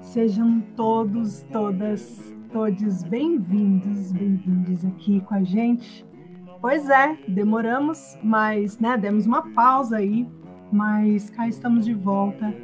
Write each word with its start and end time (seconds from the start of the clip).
Sejam 0.00 0.62
todos, 0.74 1.42
todas, 1.52 2.34
todos 2.50 3.02
bem-vindos, 3.02 4.10
bem-vindos 4.12 4.86
aqui 4.86 5.20
com 5.20 5.34
a 5.34 5.42
gente. 5.42 6.06
Pois 6.62 6.88
é, 6.88 7.18
demoramos, 7.28 8.16
mas 8.22 8.78
né, 8.78 8.96
demos 8.96 9.26
uma 9.26 9.42
pausa 9.52 9.98
aí, 9.98 10.26
mas 10.72 11.28
cá 11.28 11.46
estamos 11.46 11.84
de 11.84 11.92
volta 11.92 12.54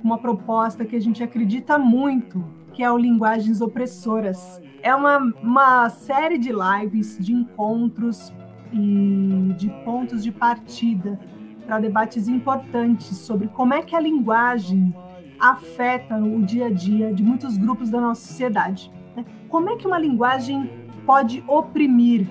com 0.00 0.04
uma 0.04 0.18
proposta 0.18 0.84
que 0.84 0.94
a 0.94 1.00
gente 1.00 1.24
acredita 1.24 1.76
muito, 1.78 2.44
que 2.72 2.84
é 2.84 2.92
o 2.92 2.96
Linguagens 2.96 3.60
Opressoras. 3.60 4.62
É 4.80 4.94
uma, 4.94 5.18
uma 5.42 5.88
série 5.88 6.38
de 6.38 6.52
lives, 6.52 7.18
de 7.18 7.32
encontros 7.32 8.32
e 8.72 9.54
de 9.56 9.70
pontos 9.84 10.22
de 10.22 10.30
partida 10.30 11.18
para 11.66 11.80
debates 11.80 12.28
importantes 12.28 13.16
sobre 13.18 13.48
como 13.48 13.74
é 13.74 13.82
que 13.82 13.94
a 13.94 14.00
linguagem 14.00 14.94
afeta 15.38 16.16
o 16.16 16.42
dia 16.42 16.66
a 16.66 16.70
dia 16.70 17.12
de 17.12 17.22
muitos 17.22 17.58
grupos 17.58 17.90
da 17.90 18.00
nossa 18.00 18.26
sociedade. 18.26 18.90
Né? 19.14 19.24
Como 19.48 19.68
é 19.68 19.76
que 19.76 19.86
uma 19.86 19.98
linguagem 19.98 20.70
pode 21.04 21.42
oprimir 21.46 22.26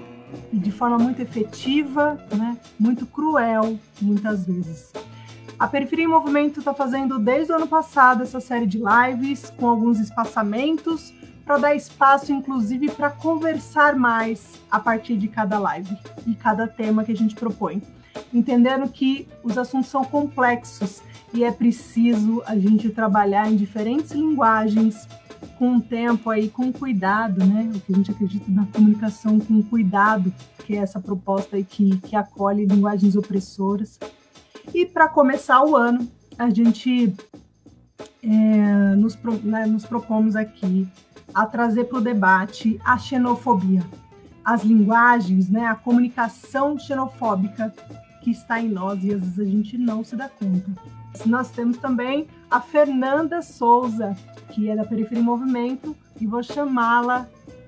e 0.52 0.58
de 0.58 0.72
forma 0.72 0.98
muito 0.98 1.22
efetiva, 1.22 2.18
né? 2.36 2.58
muito 2.80 3.06
cruel, 3.06 3.78
muitas 4.02 4.46
vezes. 4.46 4.92
A 5.58 5.68
Periferia 5.68 6.06
em 6.06 6.10
Movimento 6.10 6.60
está 6.60 6.74
fazendo 6.74 7.18
desde 7.20 7.52
o 7.54 7.56
ano 7.56 7.68
passado 7.68 8.24
essa 8.24 8.40
série 8.40 8.66
de 8.66 8.80
lives 8.80 9.50
com 9.52 9.70
alguns 9.70 10.00
espaçamentos 10.00 11.14
para 11.46 11.58
dar 11.58 11.76
espaço, 11.76 12.34
inclusive, 12.34 12.90
para 12.90 13.12
conversar 13.12 13.96
mais 13.96 14.60
a 14.70 14.80
partir 14.80 15.16
de 15.16 15.28
cada 15.28 15.60
live 15.60 15.96
e 16.26 16.34
cada 16.34 16.68
tema 16.68 17.04
que 17.04 17.12
a 17.12 17.16
gente 17.16 17.36
propõe. 17.36 17.82
Entendendo 18.34 18.90
que 18.90 19.28
os 19.44 19.58
assuntos 19.58 19.90
são 19.90 20.04
complexos 20.04 21.02
e 21.34 21.44
é 21.44 21.52
preciso 21.52 22.42
a 22.46 22.58
gente 22.58 22.90
trabalhar 22.90 23.52
em 23.52 23.56
diferentes 23.56 24.12
linguagens, 24.12 25.08
com 25.58 25.80
tempo 25.80 26.30
aí, 26.30 26.50
com 26.50 26.72
cuidado, 26.72 27.46
né? 27.46 27.72
O 27.74 27.80
que 27.80 27.94
a 27.94 27.96
gente 27.96 28.12
acredita 28.12 28.52
na 28.52 28.66
comunicação 28.66 29.40
com 29.40 29.62
cuidado, 29.62 30.34
que 30.66 30.76
é 30.76 30.80
essa 30.80 31.00
proposta 31.00 31.56
aí 31.56 31.64
que, 31.64 31.98
que 31.98 32.16
acolhe 32.16 32.66
linguagens 32.66 33.16
opressoras. 33.16 34.00
E 34.74 34.86
para 34.86 35.08
começar 35.08 35.64
o 35.64 35.76
ano, 35.76 36.08
a 36.38 36.50
gente 36.50 37.14
é, 38.24 38.96
nos, 38.96 39.18
né, 39.44 39.66
nos 39.66 39.86
propomos 39.86 40.36
aqui 40.36 40.88
a 41.34 41.46
trazer 41.46 41.86
para 41.86 41.98
o 41.98 42.02
debate 42.02 42.80
a 42.84 42.98
xenofobia, 42.98 43.84
as 44.46 44.64
linguagens, 44.64 45.50
né, 45.50 45.66
a 45.66 45.76
comunicação 45.76 46.78
xenofóbica 46.78 47.74
que 48.22 48.30
está 48.30 48.62
em 48.62 48.70
nós 48.70 49.04
e 49.04 49.14
às 49.14 49.22
vezes 49.22 49.40
a 49.40 49.46
gente 49.46 49.78
não 49.78 50.04
se 50.04 50.16
dá 50.16 50.30
conta. 50.30 50.72
Nós 51.26 51.50
temos 51.50 51.78
também 51.78 52.28
a 52.50 52.62
Fernanda 52.62 53.42
Souza, 53.42 54.16
que 54.50 54.70
é 54.70 54.76
da 54.76 54.86
Periferia 54.86 55.22
em 55.22 55.26
Movimento, 55.26 55.96
e 56.20 56.28
vou 56.28 56.44
chamá-la 56.44 57.28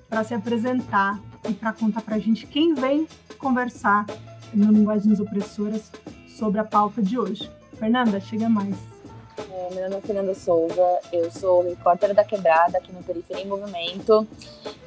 para 0.10 0.24
se 0.24 0.34
apresentar 0.34 1.20
e 1.48 1.54
para 1.54 1.74
contar 1.74 2.02
para 2.02 2.16
a 2.16 2.20
gente 2.20 2.46
quem 2.46 2.74
vem 2.74 3.08
conversar 3.38 4.06
no 4.54 4.72
Linguagens 4.72 5.20
Opressoras 5.20 5.92
sobre 6.28 6.60
a 6.60 6.64
pauta 6.64 7.02
de 7.02 7.18
hoje. 7.18 7.50
Fernanda, 7.78 8.20
chega 8.20 8.50
mais. 8.50 8.97
É, 9.38 9.74
meu 9.74 9.84
nome 9.84 9.98
é 9.98 10.02
Fernanda 10.02 10.34
Souza, 10.34 11.00
eu 11.14 11.30
sou 11.32 11.64
repórter 11.64 12.14
da 12.14 12.24
Quebrada 12.24 12.80
aqui 12.80 12.92
no 12.92 13.04
Periferia 13.04 13.44
em 13.44 13.48
Movimento 13.48 14.28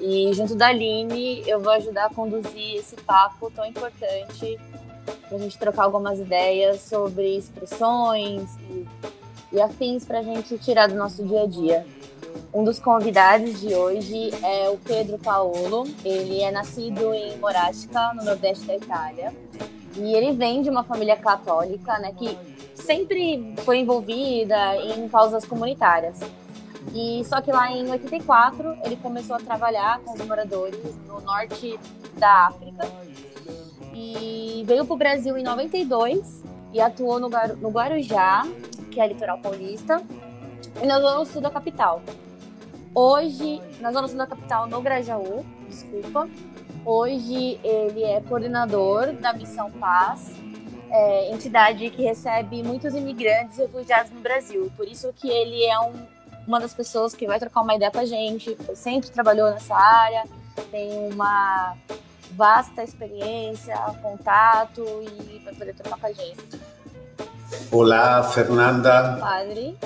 e 0.00 0.32
junto 0.34 0.56
da 0.56 0.66
Aline 0.66 1.42
eu 1.46 1.60
vou 1.60 1.72
ajudar 1.72 2.06
a 2.06 2.14
conduzir 2.14 2.76
esse 2.76 2.96
papo 2.96 3.50
tão 3.52 3.64
importante 3.64 4.58
para 5.28 5.38
a 5.38 5.40
gente 5.40 5.56
trocar 5.56 5.84
algumas 5.84 6.18
ideias 6.18 6.80
sobre 6.80 7.36
expressões 7.36 8.50
e, 8.68 8.86
e 9.52 9.60
afins 9.60 10.04
para 10.04 10.18
a 10.18 10.22
gente 10.22 10.58
tirar 10.58 10.88
do 10.88 10.96
nosso 10.96 11.24
dia 11.24 11.42
a 11.42 11.46
dia. 11.46 11.86
Um 12.52 12.64
dos 12.64 12.80
convidados 12.80 13.60
de 13.60 13.72
hoje 13.72 14.30
é 14.42 14.68
o 14.68 14.76
Pedro 14.78 15.18
Paolo. 15.18 15.86
Ele 16.04 16.40
é 16.42 16.50
nascido 16.50 17.14
em 17.14 17.38
Morasca, 17.38 18.12
no 18.14 18.24
nordeste 18.24 18.66
da 18.66 18.74
Itália. 18.74 19.32
E 19.96 20.14
ele 20.14 20.32
vem 20.32 20.60
de 20.60 20.68
uma 20.68 20.82
família 20.82 21.16
católica, 21.16 21.98
né, 21.98 22.12
que 22.16 22.36
sempre 22.90 23.54
foi 23.58 23.78
envolvida 23.78 24.74
em 24.78 25.08
causas 25.08 25.44
comunitárias. 25.44 26.18
E 26.92 27.22
só 27.24 27.40
que 27.40 27.52
lá 27.52 27.70
em 27.70 27.88
84 27.88 28.78
ele 28.84 28.96
começou 28.96 29.36
a 29.36 29.38
trabalhar 29.38 30.00
com 30.00 30.12
os 30.14 30.26
moradores 30.26 30.80
no 31.06 31.20
norte 31.20 31.78
da 32.18 32.48
África 32.48 32.90
e 33.94 34.64
veio 34.66 34.84
para 34.84 34.94
o 34.94 34.96
Brasil 34.96 35.38
em 35.38 35.44
92 35.44 36.42
e 36.72 36.80
atuou 36.80 37.20
no, 37.20 37.28
no 37.28 37.68
Guarujá, 37.68 38.42
que 38.90 39.00
é 39.00 39.06
litoral 39.06 39.38
paulista, 39.38 40.02
e 40.82 40.86
na 40.86 40.98
zona 40.98 41.24
sul 41.24 41.40
da 41.40 41.50
capital. 41.50 42.02
Hoje, 42.92 43.62
na 43.80 43.92
zona 43.92 44.08
sul 44.08 44.18
da 44.18 44.26
capital, 44.26 44.66
no 44.66 44.82
Grajaú, 44.82 45.44
desculpa, 45.68 46.28
Hoje 46.84 47.60
ele 47.62 48.02
é 48.02 48.22
coordenador 48.22 49.12
da 49.12 49.34
Missão 49.34 49.70
Paz, 49.72 50.34
é, 50.90 51.32
entidade 51.32 51.88
que 51.90 52.02
recebe 52.02 52.62
muitos 52.62 52.94
imigrantes 52.94 53.58
e 53.58 53.62
refugiados 53.62 54.10
no 54.12 54.20
Brasil. 54.20 54.70
Por 54.76 54.86
isso 54.86 55.12
que 55.12 55.28
ele 55.28 55.64
é 55.64 55.78
um, 55.80 55.92
uma 56.46 56.60
das 56.60 56.74
pessoas 56.74 57.14
que 57.14 57.26
vai 57.26 57.38
trocar 57.38 57.62
uma 57.62 57.74
ideia 57.74 57.90
com 57.90 58.00
a 58.00 58.04
gente. 58.04 58.56
Sempre 58.74 59.10
trabalhou 59.10 59.50
nessa 59.50 59.74
área, 59.74 60.24
tem 60.70 61.12
uma 61.12 61.76
vasta 62.32 62.82
experiência, 62.82 63.76
contato 64.02 64.84
e 65.02 65.38
vai 65.44 65.54
poder 65.54 65.74
trocar 65.74 65.98
com 65.98 66.06
a 66.06 66.12
gente. 66.12 66.60
Olá, 67.70 68.22
Fernanda. 68.22 69.18
Padre 69.20 69.76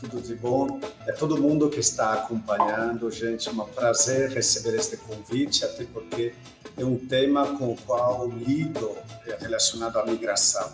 tudo 0.00 0.20
de 0.20 0.34
bom. 0.34 0.80
É 1.06 1.12
todo 1.12 1.40
mundo 1.40 1.68
que 1.68 1.80
está 1.80 2.14
acompanhando, 2.14 3.10
gente, 3.10 3.48
é 3.48 3.52
um 3.52 3.64
prazer 3.66 4.30
receber 4.30 4.76
este 4.76 4.96
convite, 4.96 5.64
até 5.64 5.84
porque 5.84 6.34
é 6.76 6.84
um 6.84 6.96
tema 6.96 7.56
com 7.56 7.72
o 7.72 7.76
qual 7.76 8.28
lido 8.28 8.96
é, 9.26 9.36
relacionado 9.40 9.98
à 9.98 10.06
migração. 10.06 10.70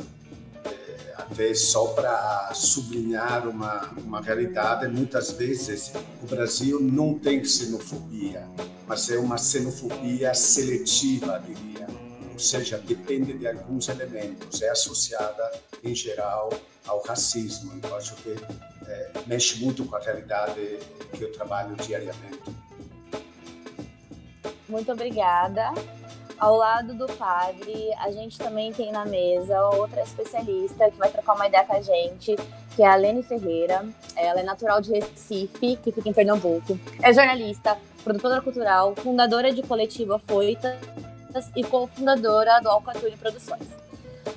É, 0.64 1.14
até 1.16 1.54
só 1.54 1.86
para 1.88 2.52
sublinhar 2.54 3.48
uma, 3.48 3.90
uma 3.96 4.20
realidade, 4.20 4.86
muitas 4.88 5.32
vezes 5.32 5.92
o 6.22 6.26
Brasil 6.26 6.80
não 6.80 7.18
tem 7.18 7.42
xenofobia, 7.44 8.46
mas 8.86 9.10
é 9.10 9.18
uma 9.18 9.38
xenofobia 9.38 10.34
seletiva, 10.34 11.42
diria. 11.46 11.86
Ou 12.32 12.38
seja, 12.38 12.78
depende 12.78 13.32
de 13.32 13.46
alguns 13.46 13.88
elementos, 13.88 14.60
é 14.60 14.68
associada, 14.68 15.52
em 15.82 15.94
geral, 15.94 16.50
ao 16.86 17.02
racismo. 17.02 17.72
Então, 17.74 17.96
acho 17.96 18.14
que 18.16 18.36
é, 18.86 19.10
mexe 19.26 19.62
muito 19.62 19.84
com 19.84 19.96
a 19.96 20.00
realidade 20.00 20.78
que 21.12 21.22
eu 21.22 21.32
trabalho 21.32 21.74
diariamente. 21.76 22.40
Muito 24.68 24.92
obrigada. 24.92 25.72
Ao 26.38 26.56
lado 26.56 26.94
do 26.94 27.06
padre, 27.06 27.92
a 27.98 28.10
gente 28.10 28.36
também 28.36 28.72
tem 28.72 28.90
na 28.90 29.04
mesa 29.04 29.62
outra 29.68 30.02
especialista 30.02 30.90
que 30.90 30.98
vai 30.98 31.10
trocar 31.10 31.34
uma 31.34 31.46
ideia 31.46 31.64
com 31.64 31.74
a 31.74 31.80
gente, 31.80 32.34
que 32.74 32.82
é 32.82 32.86
a 32.86 32.96
Lene 32.96 33.22
Ferreira. 33.22 33.86
Ela 34.16 34.40
é 34.40 34.42
natural 34.42 34.80
de 34.80 34.92
Recife, 34.92 35.76
que 35.76 35.92
fica 35.92 36.08
em 36.08 36.12
Pernambuco. 36.12 36.78
É 37.00 37.12
jornalista, 37.12 37.78
produtora 38.02 38.40
cultural, 38.40 38.94
fundadora 38.96 39.52
de 39.52 39.62
coletiva 39.62 40.18
Foitas 40.18 40.76
e 41.54 41.62
cofundadora 41.62 42.60
do 42.60 42.68
Alcatune 42.68 43.16
Produções. 43.16 43.83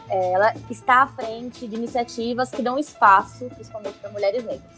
É, 0.09 0.31
ela 0.31 0.53
está 0.69 1.03
à 1.03 1.07
frente 1.07 1.67
de 1.67 1.75
iniciativas 1.75 2.49
que 2.49 2.61
dão 2.61 2.77
espaço, 2.77 3.45
principalmente 3.45 3.97
para 3.99 4.09
mulheres 4.09 4.43
negras. 4.43 4.77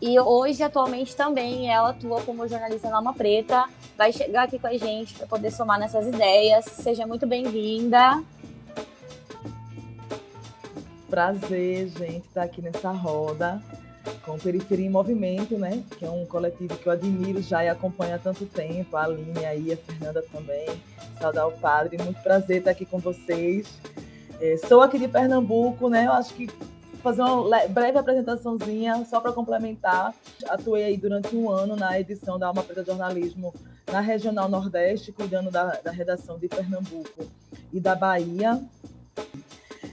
E 0.00 0.18
hoje, 0.18 0.62
atualmente, 0.62 1.14
também 1.14 1.70
ela 1.72 1.90
atua 1.90 2.20
como 2.22 2.48
jornalista 2.48 2.90
na 2.90 2.96
Alma 2.96 3.14
Preta. 3.14 3.66
Vai 3.96 4.12
chegar 4.12 4.44
aqui 4.44 4.58
com 4.58 4.66
a 4.66 4.76
gente 4.76 5.14
para 5.14 5.28
poder 5.28 5.52
somar 5.52 5.78
nessas 5.78 6.06
ideias. 6.06 6.64
Seja 6.64 7.06
muito 7.06 7.24
bem-vinda. 7.24 8.20
Prazer, 11.08 11.88
gente, 11.88 12.26
estar 12.26 12.40
tá 12.40 12.42
aqui 12.42 12.60
nessa 12.60 12.90
roda 12.90 13.62
com 14.24 14.38
Periferia 14.38 14.86
em 14.86 14.90
Movimento, 14.90 15.56
né? 15.56 15.82
Que 15.98 16.04
é 16.04 16.10
um 16.10 16.24
coletivo 16.26 16.76
que 16.76 16.86
eu 16.86 16.92
admiro 16.92 17.40
já 17.40 17.64
e 17.64 17.68
acompanho 17.68 18.14
há 18.14 18.18
tanto 18.18 18.46
tempo. 18.46 18.96
A 18.96 19.04
Aline 19.04 19.44
aí, 19.44 19.72
a 19.72 19.76
Fernanda 19.76 20.22
também. 20.32 20.66
Saudar 21.20 21.46
o 21.46 21.52
padre. 21.52 22.02
Muito 22.02 22.20
prazer 22.22 22.58
estar 22.58 22.70
aqui 22.70 22.84
com 22.84 22.98
vocês. 22.98 23.68
É, 24.42 24.56
sou 24.56 24.80
aqui 24.80 24.98
de 24.98 25.06
Pernambuco, 25.06 25.88
né? 25.88 26.06
Eu 26.06 26.12
acho 26.14 26.34
que 26.34 26.50
fazer 27.00 27.22
uma 27.22 27.64
breve 27.68 27.96
apresentaçãozinha 27.96 29.06
só 29.08 29.20
para 29.20 29.30
complementar. 29.30 30.12
Atuei 30.48 30.82
aí 30.82 30.96
durante 30.96 31.36
um 31.36 31.48
ano 31.48 31.76
na 31.76 32.00
edição 32.00 32.40
da 32.40 32.48
Alma 32.48 32.64
Preta 32.64 32.84
Jornalismo 32.84 33.54
na 33.86 34.00
Regional 34.00 34.48
Nordeste, 34.48 35.12
cuidando 35.12 35.48
da, 35.48 35.78
da 35.84 35.92
redação 35.92 36.40
de 36.40 36.48
Pernambuco 36.48 37.24
e 37.72 37.78
da 37.78 37.94
Bahia. 37.94 38.60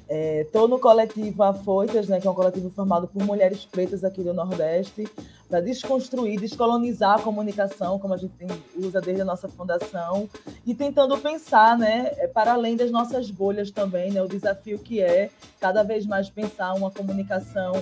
Estou 0.10 0.66
é, 0.66 0.68
no 0.68 0.80
coletivo 0.80 1.44
Afoitas, 1.44 2.08
né, 2.08 2.20
que 2.20 2.28
é 2.28 2.32
um 2.32 2.34
coletivo 2.34 2.72
formado 2.72 3.08
por 3.08 3.24
mulheres 3.24 3.66
pretas 3.66 4.04
aqui 4.04 4.24
do 4.24 4.34
Nordeste, 4.34 5.08
para 5.50 5.62
desconstruir, 5.62 6.40
descolonizar 6.40 7.16
a 7.16 7.22
comunicação, 7.22 7.98
como 7.98 8.14
a 8.14 8.18
gente 8.18 8.34
usa 8.78 9.02
desde 9.02 9.24
a 9.24 9.26
nossa 9.26 9.50
fundação, 9.50 10.30
e 10.66 10.76
tentando 10.76 11.18
pensar, 11.18 11.76
né, 11.78 12.12
é, 12.18 12.28
para 12.28 12.54
além 12.54 12.76
das 12.76 12.92
nossas 12.92 13.32
bolhas 13.32 13.72
também, 13.72 14.12
né, 14.12 14.22
o 14.22 14.28
desafio 14.28 14.78
que 14.78 15.02
é 15.02 15.32
cada 15.60 15.82
vez 15.82 16.06
mais 16.06 16.30
pensar 16.30 16.74
uma 16.76 16.92
comunicação 16.92 17.74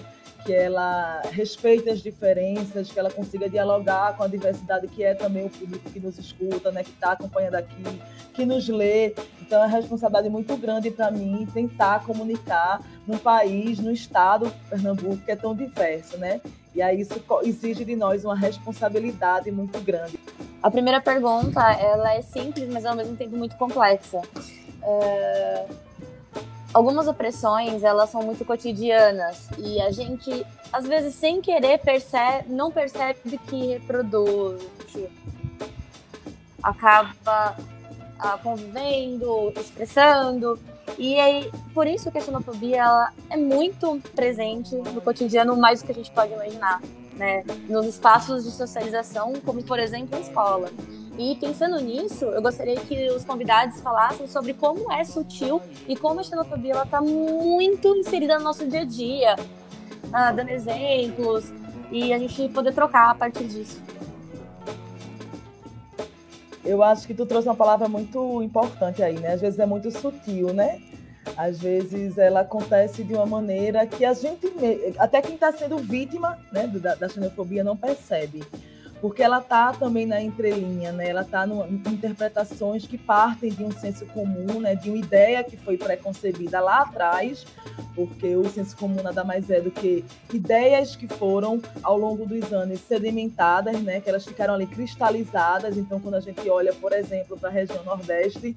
que 0.46 0.54
ela 0.54 1.22
respeite 1.32 1.90
as 1.90 2.00
diferenças, 2.00 2.90
que 2.90 2.98
ela 2.98 3.12
consiga 3.12 3.50
dialogar 3.50 4.16
com 4.16 4.24
a 4.24 4.28
diversidade 4.28 4.88
que 4.88 5.04
é 5.04 5.14
também 5.14 5.46
o 5.46 5.50
público 5.50 5.90
que 5.90 6.00
nos 6.00 6.18
escuta, 6.18 6.72
né, 6.72 6.84
que 6.84 6.92
está 6.92 7.12
acompanhando 7.12 7.56
aqui, 7.56 7.84
que 8.34 8.46
nos 8.46 8.70
lê. 8.70 9.14
Então 9.42 9.62
é 9.62 9.66
uma 9.66 9.68
responsabilidade 9.68 10.30
muito 10.30 10.56
grande 10.56 10.90
para 10.90 11.12
mim 11.12 11.46
tentar 11.54 12.06
comunicar 12.06 12.82
num 13.06 13.18
país, 13.18 13.80
no 13.80 13.92
estado 13.92 14.50
Pernambuco 14.70 15.18
que 15.18 15.32
é 15.32 15.36
tão 15.36 15.54
diverso, 15.54 16.18
né? 16.18 16.40
E 16.78 16.82
aí 16.82 17.02
isso 17.02 17.20
exige 17.42 17.84
de 17.84 17.96
nós 17.96 18.24
uma 18.24 18.36
responsabilidade 18.36 19.52
muito 19.52 19.80
grande. 19.80 20.20
A 20.62 20.70
primeira 20.70 21.02
pergunta, 21.02 21.60
ela 21.72 22.14
é 22.14 22.22
simples, 22.22 22.70
mas 22.70 22.86
ao 22.86 22.96
mesmo 22.96 23.16
tempo 23.18 23.36
muito 23.36 23.58
complexa. 23.58 24.22
É 24.84 25.66
algumas 26.74 27.08
opressões 27.08 27.84
elas 27.84 28.10
são 28.12 28.22
muito 28.22 28.46
cotidianas 28.46 29.50
e 29.58 29.82
a 29.82 29.90
gente 29.90 30.46
às 30.72 30.86
vezes 30.86 31.16
sem 31.16 31.42
querer 31.42 31.80
percebe 31.80 32.50
não 32.50 32.72
percebe 32.72 33.40
que 33.48 33.66
reproduz 33.68 34.62
acaba 36.62 37.56
ah, 38.20 38.38
convivendo 38.44 39.52
expressando 39.56 40.60
e 40.98 41.20
aí 41.20 41.52
por 41.74 41.88
isso 41.88 42.12
que 42.12 42.18
a 42.18 42.22
xenofobia 42.22 42.78
ela 42.78 43.14
é 43.30 43.38
muito 43.38 44.00
presente 44.16 44.76
no 44.76 45.02
cotidiano 45.02 45.56
mais 45.56 45.82
do 45.82 45.86
que 45.86 45.92
a 45.92 45.96
gente 45.96 46.12
pode 46.12 46.34
imaginar 46.34 46.82
né? 47.18 47.44
Nos 47.68 47.86
espaços 47.88 48.44
de 48.44 48.52
socialização 48.52 49.34
como 49.44 49.62
por 49.64 49.80
exemplo 49.80 50.16
a 50.16 50.22
escola. 50.22 50.70
E 51.18 51.36
pensando 51.38 51.80
nisso, 51.80 52.26
eu 52.26 52.42
gostaria 52.42 52.76
que 52.76 53.10
os 53.10 53.26
convidados 53.26 53.82
falassem 53.82 54.28
sobre 54.28 54.54
como 54.54 54.92
é 54.92 55.04
sutil 55.04 55.60
e 55.88 55.96
como 55.96 56.20
a 56.20 56.24
xenofobia 56.24 56.84
está 56.84 57.02
muito 57.02 57.88
inserida 57.96 58.38
no 58.38 58.44
nosso 58.44 58.68
dia 58.68 58.82
a 58.82 58.86
dia, 58.86 59.36
ah, 60.14 60.32
dando 60.32 60.50
exemplos 60.50 61.52
e 61.92 62.14
a 62.14 62.20
gente 62.20 62.48
poder 62.50 62.72
trocar 62.72 63.10
a 63.10 63.16
partir 63.16 63.46
disso. 63.46 63.82
Eu 66.68 66.84
acho 66.84 67.08
que 67.08 67.14
tu 67.14 67.26
trouxe 67.26 67.48
uma 67.48 67.56
palavra 67.56 67.88
muito 67.88 68.44
importante 68.44 69.02
aí, 69.02 69.18
né? 69.18 69.34
Às 69.34 69.42
vezes 69.42 69.58
é 69.58 69.66
muito 69.66 69.90
sutil, 69.90 70.54
né? 70.54 70.82
Às 71.38 71.60
vezes 71.60 72.18
ela 72.18 72.42
acontece 72.42 73.04
de 73.04 73.14
uma 73.14 73.26
maneira 73.26 73.88
que 73.88 74.04
a 74.04 74.14
gente, 74.14 74.52
até 74.98 75.22
quem 75.22 75.36
está 75.36 75.52
sendo 75.52 75.78
vítima 75.78 76.38
né, 76.52 76.68
da, 76.68 76.96
da 76.96 77.10
xenofobia, 77.10 77.64
não 77.64 77.76
percebe 77.76 78.44
porque 79.02 79.22
ela 79.22 79.40
está 79.40 79.72
também 79.74 80.06
na 80.06 80.22
entrelinha, 80.22 80.92
né? 80.92 81.10
ela 81.10 81.22
está 81.22 81.46
em 81.48 81.94
interpretações 81.94 82.86
que 82.88 82.98
partem 82.98 83.52
de 83.52 83.64
um 83.64 83.72
senso 83.72 84.06
comum, 84.08 84.60
né? 84.60 84.76
de 84.76 84.90
uma 84.90 84.98
ideia 84.98 85.44
que 85.44 85.56
foi 85.56 85.78
preconcebida 85.78 86.60
lá 86.60 86.82
atrás, 86.82 87.46
porque 87.96 88.36
o 88.36 88.50
senso 88.50 88.76
comum 88.76 89.02
nada 89.04 89.24
mais 89.24 89.50
é 89.50 89.62
do 89.62 89.72
que 89.72 90.04
ideias 90.34 90.96
que 90.96 91.08
foram, 91.08 91.62
ao 91.84 91.98
longo 91.98 92.26
dos 92.26 92.52
anos, 92.52 92.80
sedimentadas, 92.82 93.82
né? 93.82 94.02
que 94.02 94.10
elas 94.10 94.26
ficaram 94.26 94.54
ali 94.54 94.66
cristalizadas. 94.66 95.78
Então, 95.78 96.00
quando 96.00 96.16
a 96.16 96.22
gente 96.22 96.50
olha, 96.50 96.74
por 96.74 96.94
exemplo, 96.94 97.38
para 97.38 97.50
a 97.50 97.52
região 97.52 97.84
Nordeste, 97.84 98.56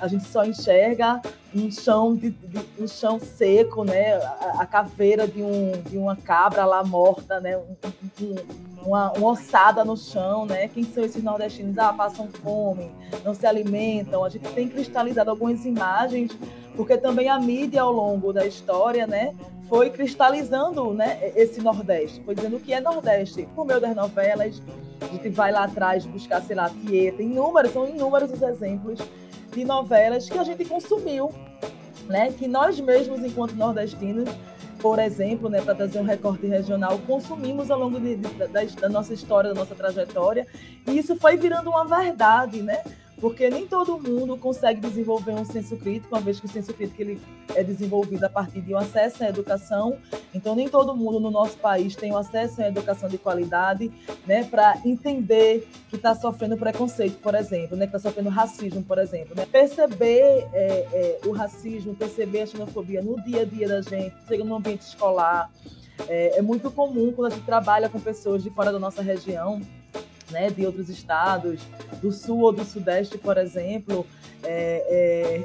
a 0.00 0.08
gente 0.08 0.24
só 0.24 0.44
enxerga 0.44 1.20
um 1.58 1.70
chão, 1.70 2.14
de, 2.14 2.30
de, 2.30 2.64
um 2.78 2.88
chão 2.88 3.18
seco, 3.20 3.84
né? 3.84 4.14
a, 4.14 4.62
a 4.62 4.66
caveira 4.66 5.26
de, 5.26 5.42
um, 5.42 5.72
de 5.88 5.96
uma 5.96 6.16
cabra 6.16 6.64
lá 6.64 6.82
morta, 6.84 7.40
né? 7.40 7.56
Um, 7.56 7.76
um, 8.22 8.34
uma, 8.86 9.12
uma 9.12 9.30
ossada 9.30 9.84
no 9.84 9.96
chão, 9.96 10.46
né? 10.46 10.68
Quem 10.68 10.84
são 10.84 11.04
esses 11.04 11.22
nordestinos? 11.22 11.76
Ah, 11.78 11.92
passam 11.92 12.28
fome, 12.28 12.90
não 13.24 13.34
se 13.34 13.46
alimentam. 13.46 14.24
A 14.24 14.28
gente 14.28 14.48
tem 14.52 14.68
cristalizado 14.68 15.30
algumas 15.30 15.64
imagens, 15.64 16.36
porque 16.76 16.96
também 16.96 17.28
a 17.28 17.38
mídia 17.38 17.82
ao 17.82 17.92
longo 17.92 18.32
da 18.32 18.46
história, 18.46 19.06
né? 19.06 19.34
Foi 19.68 19.90
cristalizando 19.90 20.94
né, 20.94 21.32
esse 21.34 21.60
Nordeste, 21.60 22.22
foi 22.24 22.36
dizendo 22.36 22.56
o 22.56 22.60
que 22.60 22.72
é 22.72 22.80
Nordeste. 22.80 23.48
Por 23.54 23.66
meio 23.66 23.80
das 23.80 23.96
novelas, 23.96 24.62
a 25.00 25.06
gente 25.06 25.28
vai 25.30 25.50
lá 25.50 25.64
atrás 25.64 26.06
buscar, 26.06 26.40
sei 26.42 26.54
lá, 26.54 26.70
Tieta, 26.70 27.20
inúmeros, 27.20 27.72
são 27.72 27.88
inúmeros 27.88 28.30
os 28.30 28.42
exemplos 28.42 29.00
de 29.52 29.64
novelas 29.64 30.28
que 30.28 30.38
a 30.38 30.44
gente 30.44 30.64
consumiu, 30.66 31.32
né? 32.08 32.32
Que 32.32 32.46
nós 32.46 32.78
mesmos, 32.80 33.22
enquanto 33.24 33.54
nordestinos, 33.54 34.28
por 34.80 34.98
exemplo, 34.98 35.48
né, 35.48 35.60
para 35.60 35.74
trazer 35.74 35.98
um 35.98 36.04
recorte 36.04 36.46
regional, 36.46 36.98
consumimos 37.06 37.70
ao 37.70 37.78
longo 37.78 37.98
de, 37.98 38.16
de, 38.16 38.28
da, 38.34 38.46
da, 38.46 38.88
nossa 38.88 39.14
história, 39.14 39.52
da 39.52 39.58
nossa 39.58 39.74
trajetória, 39.74 40.46
e 40.86 40.98
isso 40.98 41.16
foi 41.16 41.36
virando 41.36 41.70
uma 41.70 41.84
verdade, 41.84 42.62
né? 42.62 42.82
Porque 43.20 43.48
nem 43.48 43.66
todo 43.66 43.98
mundo 43.98 44.36
consegue 44.36 44.80
desenvolver 44.80 45.32
um 45.32 45.44
senso 45.44 45.76
crítico, 45.76 46.14
uma 46.14 46.20
vez 46.20 46.38
que 46.38 46.46
o 46.46 46.48
senso 46.48 46.74
crítico 46.74 47.00
ele 47.00 47.20
é 47.54 47.64
desenvolvido 47.64 48.24
a 48.24 48.28
partir 48.28 48.60
de 48.60 48.74
um 48.74 48.76
acesso 48.76 49.24
à 49.24 49.28
educação. 49.28 49.96
Então, 50.34 50.54
nem 50.54 50.68
todo 50.68 50.94
mundo 50.94 51.18
no 51.18 51.30
nosso 51.30 51.56
país 51.56 51.96
tem 51.96 52.12
um 52.12 52.16
acesso 52.16 52.60
à 52.60 52.68
educação 52.68 53.08
de 53.08 53.16
qualidade, 53.16 53.90
né, 54.26 54.44
para 54.44 54.78
entender 54.84 55.66
que 55.88 55.96
está 55.96 56.14
sofrendo 56.14 56.58
preconceito, 56.58 57.18
por 57.18 57.34
exemplo, 57.34 57.76
né, 57.76 57.86
que 57.86 57.96
está 57.96 58.08
sofrendo 58.08 58.28
racismo, 58.28 58.82
por 58.82 58.98
exemplo. 58.98 59.34
Né? 59.34 59.46
Perceber 59.46 60.46
é, 60.52 60.86
é, 60.92 61.20
o 61.24 61.32
racismo, 61.32 61.94
perceber 61.94 62.42
a 62.42 62.46
xenofobia 62.46 63.00
no 63.00 63.22
dia 63.22 63.42
a 63.42 63.44
dia 63.44 63.66
da 63.66 63.80
gente, 63.80 64.14
seja 64.28 64.44
no 64.44 64.54
ambiente 64.54 64.82
escolar. 64.82 65.50
É, 66.08 66.38
é 66.38 66.42
muito 66.42 66.70
comum 66.70 67.10
quando 67.12 67.32
a 67.32 67.34
gente 67.34 67.46
trabalha 67.46 67.88
com 67.88 67.98
pessoas 67.98 68.42
de 68.42 68.50
fora 68.50 68.70
da 68.70 68.78
nossa 68.78 69.00
região 69.00 69.62
né, 70.30 70.50
de 70.50 70.66
outros 70.66 70.88
estados, 70.88 71.60
do 72.00 72.12
sul 72.12 72.40
ou 72.40 72.52
do 72.52 72.64
sudeste, 72.64 73.18
por 73.18 73.38
exemplo, 73.38 74.06
é, 74.42 75.44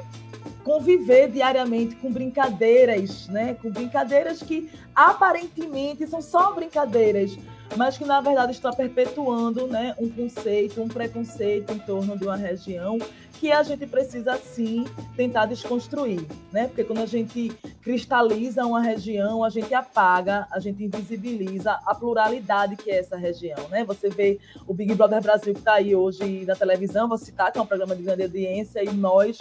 conviver 0.64 1.30
diariamente 1.30 1.96
com 1.96 2.10
brincadeiras, 2.10 3.28
né, 3.28 3.54
com 3.60 3.70
brincadeiras 3.70 4.42
que 4.42 4.70
aparentemente 4.94 6.06
são 6.06 6.20
só 6.20 6.52
brincadeiras, 6.52 7.36
mas 7.76 7.98
que 7.98 8.04
na 8.04 8.20
verdade 8.20 8.52
está 8.52 8.70
perpetuando 8.72 9.66
né, 9.66 9.94
um 9.98 10.08
conceito, 10.08 10.82
um 10.82 10.88
preconceito 10.88 11.72
em 11.72 11.78
torno 11.78 12.16
de 12.16 12.24
uma 12.24 12.36
região 12.36 12.98
que 13.42 13.50
a 13.50 13.62
gente 13.64 13.86
precisa 13.86 14.36
sim 14.36 14.84
tentar 15.16 15.46
desconstruir, 15.46 16.24
né? 16.52 16.68
Porque 16.68 16.84
quando 16.84 17.00
a 17.00 17.06
gente 17.06 17.50
cristaliza 17.80 18.64
uma 18.64 18.80
região, 18.80 19.42
a 19.42 19.50
gente 19.50 19.74
apaga, 19.74 20.46
a 20.48 20.60
gente 20.60 20.84
invisibiliza 20.84 21.72
a 21.84 21.92
pluralidade 21.92 22.76
que 22.76 22.88
é 22.88 22.98
essa 22.98 23.16
região, 23.16 23.68
né? 23.68 23.82
Você 23.82 24.08
vê 24.08 24.38
o 24.64 24.72
Big 24.72 24.94
Brother 24.94 25.20
Brasil 25.20 25.54
que 25.54 25.58
está 25.58 25.74
aí 25.74 25.92
hoje 25.92 26.44
na 26.46 26.54
televisão, 26.54 27.08
vou 27.08 27.18
citar 27.18 27.50
que 27.50 27.58
é 27.58 27.60
um 27.60 27.66
programa 27.66 27.96
de 27.96 28.04
grande 28.04 28.22
audiência 28.22 28.80
e 28.80 28.92
nós 28.92 29.38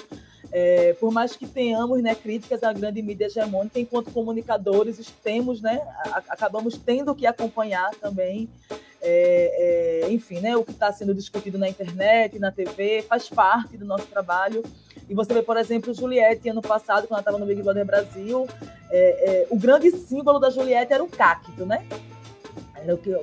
é, 0.51 0.93
por 0.93 1.11
mais 1.11 1.35
que 1.35 1.47
tenhamos 1.47 2.01
né, 2.01 2.13
críticas 2.13 2.61
à 2.63 2.73
grande 2.73 3.01
mídia 3.01 3.25
hegemônica, 3.25 3.79
enquanto 3.79 4.11
comunicadores 4.11 5.11
temos, 5.23 5.61
né, 5.61 5.81
acabamos 6.27 6.77
tendo 6.77 7.15
que 7.15 7.25
acompanhar 7.25 7.91
também, 7.95 8.49
é, 9.01 10.03
é, 10.03 10.11
enfim, 10.11 10.39
né, 10.39 10.55
o 10.55 10.63
que 10.63 10.71
está 10.71 10.91
sendo 10.91 11.13
discutido 11.13 11.57
na 11.57 11.69
internet, 11.69 12.37
na 12.37 12.51
TV, 12.51 13.01
faz 13.07 13.29
parte 13.29 13.77
do 13.77 13.85
nosso 13.85 14.05
trabalho. 14.07 14.63
E 15.09 15.13
você 15.13 15.33
vê, 15.33 15.41
por 15.41 15.57
exemplo, 15.57 15.93
Juliette, 15.93 16.49
ano 16.49 16.61
passado, 16.61 17.07
quando 17.07 17.13
ela 17.13 17.19
estava 17.19 17.39
no 17.39 17.45
Big 17.45 17.61
Brother 17.61 17.85
Brasil, 17.85 18.47
é, 18.91 19.43
é, 19.43 19.47
o 19.49 19.57
grande 19.57 19.89
símbolo 19.91 20.39
da 20.39 20.49
Juliette 20.49 20.93
era 20.93 21.03
o 21.03 21.09
cacto, 21.09 21.65
né? 21.65 21.85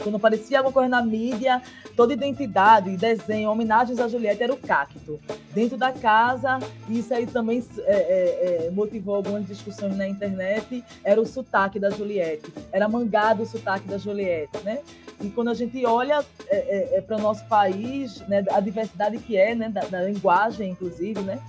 Quando 0.02 0.16
aparecia 0.16 0.58
alguma 0.58 0.72
coisa 0.72 0.88
na 0.88 1.02
mídia, 1.02 1.62
toda 1.96 2.12
identidade, 2.12 2.96
desenho, 2.96 3.50
homenagens 3.50 3.98
a 3.98 4.08
Juliette 4.08 4.42
era 4.42 4.52
o 4.52 4.56
cacto. 4.56 5.18
Dentro 5.54 5.76
da 5.76 5.92
casa, 5.92 6.58
isso 6.88 7.12
aí 7.12 7.26
também 7.26 7.64
é, 7.78 7.92
é, 7.92 8.66
é, 8.66 8.70
motivou 8.70 9.16
algumas 9.16 9.46
discussões 9.46 9.96
na 9.96 10.06
internet, 10.06 10.84
era 11.02 11.20
o 11.20 11.26
sotaque 11.26 11.78
da 11.78 11.90
Juliette, 11.90 12.52
era 12.72 12.88
mangado 12.88 13.42
o 13.42 13.46
sotaque 13.46 13.88
da 13.88 13.98
Juliette, 13.98 14.58
né? 14.64 14.80
E 15.20 15.28
quando 15.30 15.48
a 15.48 15.54
gente 15.54 15.84
olha 15.84 16.24
é, 16.48 16.56
é, 16.56 16.98
é 16.98 17.00
para 17.00 17.16
o 17.16 17.20
nosso 17.20 17.44
país, 17.46 18.20
né, 18.28 18.44
a 18.52 18.60
diversidade 18.60 19.18
que 19.18 19.36
é, 19.36 19.54
né, 19.54 19.68
da, 19.68 19.80
da 19.80 20.02
linguagem, 20.02 20.70
inclusive, 20.70 21.20
né? 21.20 21.40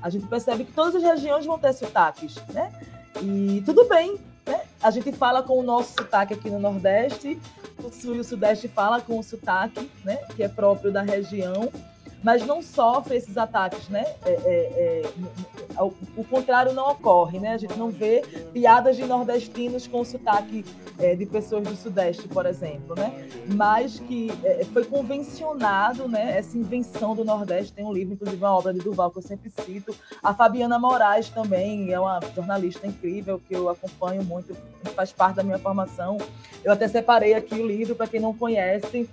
A 0.00 0.10
gente 0.10 0.26
percebe 0.26 0.64
que 0.64 0.72
todas 0.72 0.96
as 0.96 1.02
regiões 1.02 1.46
vão 1.46 1.58
ter 1.58 1.72
sotaques, 1.72 2.34
né? 2.52 2.72
E 3.22 3.62
tudo 3.64 3.88
bem, 3.88 4.18
né? 4.46 4.62
A 4.82 4.90
gente 4.90 5.12
fala 5.12 5.42
com 5.42 5.58
o 5.58 5.62
nosso 5.62 5.92
sotaque 5.92 6.34
aqui 6.34 6.50
no 6.50 6.58
Nordeste, 6.58 7.40
o 7.82 7.90
Sul 7.90 8.16
e 8.16 8.20
o 8.20 8.24
Sudeste 8.24 8.68
fala 8.68 9.00
com 9.00 9.18
o 9.18 9.22
sotaque, 9.22 9.90
né? 10.04 10.16
que 10.34 10.42
é 10.42 10.48
próprio 10.48 10.92
da 10.92 11.02
região, 11.02 11.70
mas 12.22 12.46
não 12.46 12.62
sofre 12.62 13.16
esses 13.16 13.36
ataques 13.36 13.88
né? 13.88 14.04
É, 14.24 14.30
é, 14.30 15.02
é, 15.76 15.82
o, 15.82 16.24
contrário 16.24 16.72
não 16.72 16.90
ocorre, 16.90 17.38
né? 17.38 17.54
A 17.54 17.58
gente 17.58 17.76
não 17.78 17.90
vê 17.90 18.22
piadas 18.52 18.96
de 18.96 19.04
nordestinos 19.04 19.86
com 19.86 20.04
sotaque 20.04 20.64
é, 20.98 21.14
de 21.14 21.26
pessoas 21.26 21.66
do 21.66 21.76
Sudeste, 21.76 22.28
por 22.28 22.46
exemplo, 22.46 22.94
né? 22.94 23.28
Mas 23.54 23.98
que 24.00 24.30
é, 24.44 24.64
foi 24.64 24.84
convencionado, 24.84 26.08
né? 26.08 26.38
Essa 26.38 26.56
invenção 26.56 27.14
do 27.14 27.24
Nordeste. 27.24 27.72
Tem 27.72 27.84
um 27.84 27.92
livro, 27.92 28.14
inclusive 28.14 28.42
uma 28.42 28.56
obra 28.56 28.72
de 28.72 28.80
Duval 28.80 29.10
que 29.10 29.18
eu 29.18 29.22
sempre 29.22 29.50
cito. 29.50 29.94
A 30.22 30.34
Fabiana 30.34 30.78
Moraes 30.78 31.28
também 31.28 31.92
é 31.92 31.98
uma 31.98 32.20
jornalista 32.34 32.86
incrível 32.86 33.40
que 33.46 33.54
eu 33.54 33.68
acompanho 33.68 34.22
muito, 34.22 34.56
faz 34.94 35.12
parte 35.12 35.36
da 35.36 35.42
minha 35.42 35.58
formação. 35.58 36.18
Eu 36.64 36.72
até 36.72 36.86
separei 36.88 37.34
aqui 37.34 37.54
o 37.54 37.66
livro 37.66 37.94
para 37.94 38.06
quem 38.06 38.20
não 38.20 38.34
conhece, 38.34 39.08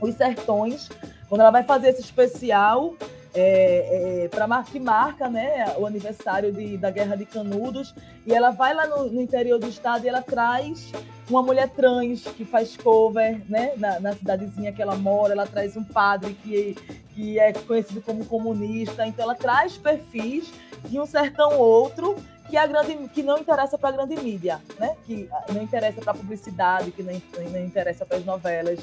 Os 0.00 0.14
Sertões. 0.14 0.88
Quando 1.34 1.40
ela 1.40 1.50
vai 1.50 1.64
fazer 1.64 1.88
esse 1.88 2.00
especial, 2.00 2.94
é, 3.34 4.22
é, 4.22 4.28
para 4.28 4.62
que 4.62 4.78
marca 4.78 5.28
né, 5.28 5.74
o 5.76 5.84
aniversário 5.84 6.52
de, 6.52 6.78
da 6.78 6.92
Guerra 6.92 7.16
de 7.16 7.26
Canudos. 7.26 7.92
E 8.24 8.32
ela 8.32 8.52
vai 8.52 8.72
lá 8.72 8.86
no, 8.86 9.10
no, 9.10 9.20
interior 9.20 9.58
do 9.58 9.68
estado 9.68 10.04
e 10.04 10.08
ela 10.08 10.22
traz 10.22 10.92
uma 11.28 11.42
mulher 11.42 11.70
trans 11.70 12.22
que 12.22 12.44
faz 12.44 12.76
cover 12.76 13.42
né, 13.50 13.72
na, 13.76 13.98
na, 13.98 14.14
cidadezinha 14.14 14.72
que 14.72 14.80
ela 14.80 14.94
mora. 14.94 15.32
Ela 15.32 15.44
traz 15.44 15.76
um 15.76 15.82
padre 15.82 16.34
que, 16.34 16.76
que 17.16 17.36
é 17.36 17.52
conhecido 17.52 18.00
como 18.00 18.24
comunista. 18.26 19.04
Então 19.04 19.24
ela 19.24 19.34
traz 19.34 19.76
perfis 19.76 20.52
de 20.84 21.00
um 21.00 21.04
sertão 21.04 21.58
outro 21.58 22.14
que, 22.48 22.56
a 22.56 22.64
grande, 22.64 23.08
que 23.08 23.24
não 23.24 23.38
interessa 23.38 23.76
para 23.76 23.88
a 23.88 23.92
grande 23.92 24.14
mídia, 24.22 24.60
né? 24.78 24.94
que 25.04 25.28
não 25.52 25.60
interessa 25.60 26.00
para 26.00 26.12
a 26.12 26.14
publicidade, 26.14 26.92
que 26.92 27.02
não, 27.02 27.20
não 27.50 27.60
interessa 27.60 28.06
para 28.06 28.18
as 28.18 28.24
novelas. 28.24 28.78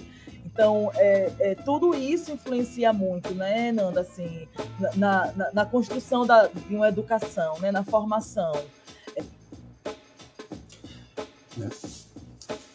Então, 0.53 0.91
é, 0.95 1.31
é, 1.39 1.55
tudo 1.55 1.95
isso 1.95 2.31
influencia 2.31 2.91
muito, 2.91 3.33
né, 3.33 3.71
Nanda, 3.71 4.01
assim, 4.01 4.47
na, 4.95 5.31
na, 5.31 5.51
na 5.53 5.65
construção 5.65 6.25
da, 6.25 6.47
de 6.47 6.75
uma 6.75 6.89
educação, 6.89 7.57
né, 7.59 7.71
na 7.71 7.83
formação. 7.83 8.51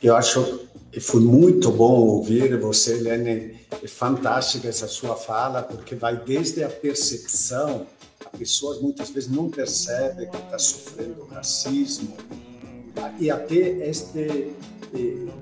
Eu 0.03 0.17
acho 0.17 0.67
que 0.91 1.01
foi 1.01 1.21
muito 1.21 1.71
bom 1.71 2.01
ouvir 2.01 2.59
você, 2.59 2.95
Helene. 2.95 3.57
É 3.83 3.89
fantástica 3.89 4.69
essa 4.69 4.89
sua 4.89 5.15
fala, 5.15 5.63
porque 5.63 5.95
vai 5.95 6.17
desde 6.17 6.65
a 6.65 6.69
percepção. 6.69 7.87
A 8.25 8.31
pessoa 8.37 8.81
muitas 8.81 9.11
vezes 9.11 9.31
não 9.31 9.51
percebe 9.51 10.27
que 10.27 10.37
está 10.37 10.59
sofrendo 10.59 11.27
racismo, 11.27 12.17
e 13.19 13.31
até 13.31 13.55
este 13.55 14.53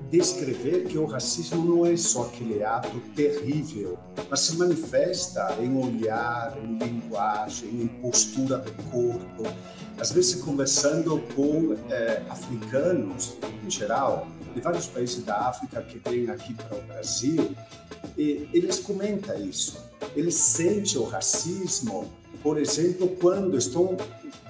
descrever 0.09 0.85
que 0.85 0.97
o 0.97 1.05
racismo 1.05 1.63
não 1.63 1.85
é 1.85 1.95
só 1.97 2.23
aquele 2.23 2.63
ato 2.63 2.99
terrível, 3.15 3.97
mas 4.29 4.41
se 4.41 4.55
manifesta 4.57 5.57
em 5.59 5.77
olhar, 5.77 6.57
em 6.63 6.77
linguagem, 6.77 7.69
em 7.69 7.87
postura 7.87 8.57
do 8.57 8.71
corpo. 8.91 9.43
Às 9.99 10.11
vezes, 10.11 10.35
conversando 10.41 11.21
com 11.35 11.75
é, 11.89 12.21
africanos, 12.29 13.35
em 13.65 13.69
geral, 13.69 14.27
de 14.53 14.61
vários 14.61 14.87
países 14.87 15.23
da 15.23 15.49
África 15.49 15.81
que 15.81 15.99
vêm 16.09 16.29
aqui 16.29 16.53
para 16.53 16.77
o 16.77 16.81
Brasil, 16.83 17.55
eles 18.17 18.79
comentam 18.79 19.37
isso. 19.43 19.77
Eles 20.15 20.35
sentem 20.35 20.97
o 20.97 21.03
racismo, 21.03 22.09
por 22.41 22.57
exemplo, 22.57 23.07
quando 23.19 23.57
estão 23.57 23.97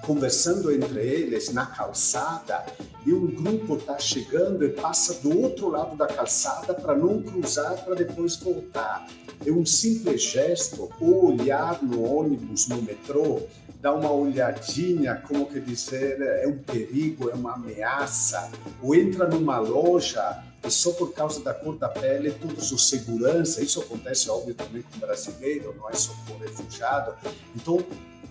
conversando 0.06 0.72
entre 0.72 1.00
eles 1.00 1.52
na 1.52 1.66
calçada 1.66 2.64
e 3.04 3.12
um 3.12 3.26
grupo 3.26 3.76
está 3.76 3.98
chegando 3.98 4.64
e 4.64 4.68
passa 4.68 5.14
do 5.14 5.42
outro 5.42 5.68
lado 5.68 5.96
da 5.96 6.06
calçada 6.06 6.72
para 6.72 6.94
não 6.96 7.20
cruzar 7.20 7.84
para 7.84 7.96
depois 7.96 8.36
voltar. 8.36 9.06
É 9.44 9.50
um 9.50 9.66
simples 9.66 10.22
gesto, 10.22 10.88
ou 11.00 11.32
olhar 11.32 11.82
no 11.82 12.02
ônibus, 12.04 12.68
no 12.68 12.80
metrô, 12.80 13.42
dar 13.80 13.94
uma 13.94 14.10
olhadinha, 14.10 15.16
como 15.26 15.46
que 15.46 15.60
dizer, 15.60 16.20
é 16.20 16.46
um 16.46 16.58
perigo, 16.58 17.28
é 17.28 17.34
uma 17.34 17.54
ameaça, 17.54 18.50
ou 18.82 18.94
entra 18.94 19.28
numa 19.28 19.58
loja 19.58 20.42
e 20.64 20.70
só 20.70 20.92
por 20.92 21.12
causa 21.12 21.40
da 21.42 21.54
cor 21.54 21.76
da 21.76 21.88
pele, 21.88 22.32
todos 22.32 22.72
os 22.72 22.88
segurança, 22.88 23.62
isso 23.62 23.80
acontece, 23.80 24.28
óbvio, 24.30 24.54
também 24.54 24.82
com 24.82 24.98
brasileiro, 24.98 25.74
não 25.76 25.88
é 25.88 25.94
só 25.94 26.12
com 26.26 26.36
refugiado. 26.38 27.14
Então, 27.54 27.78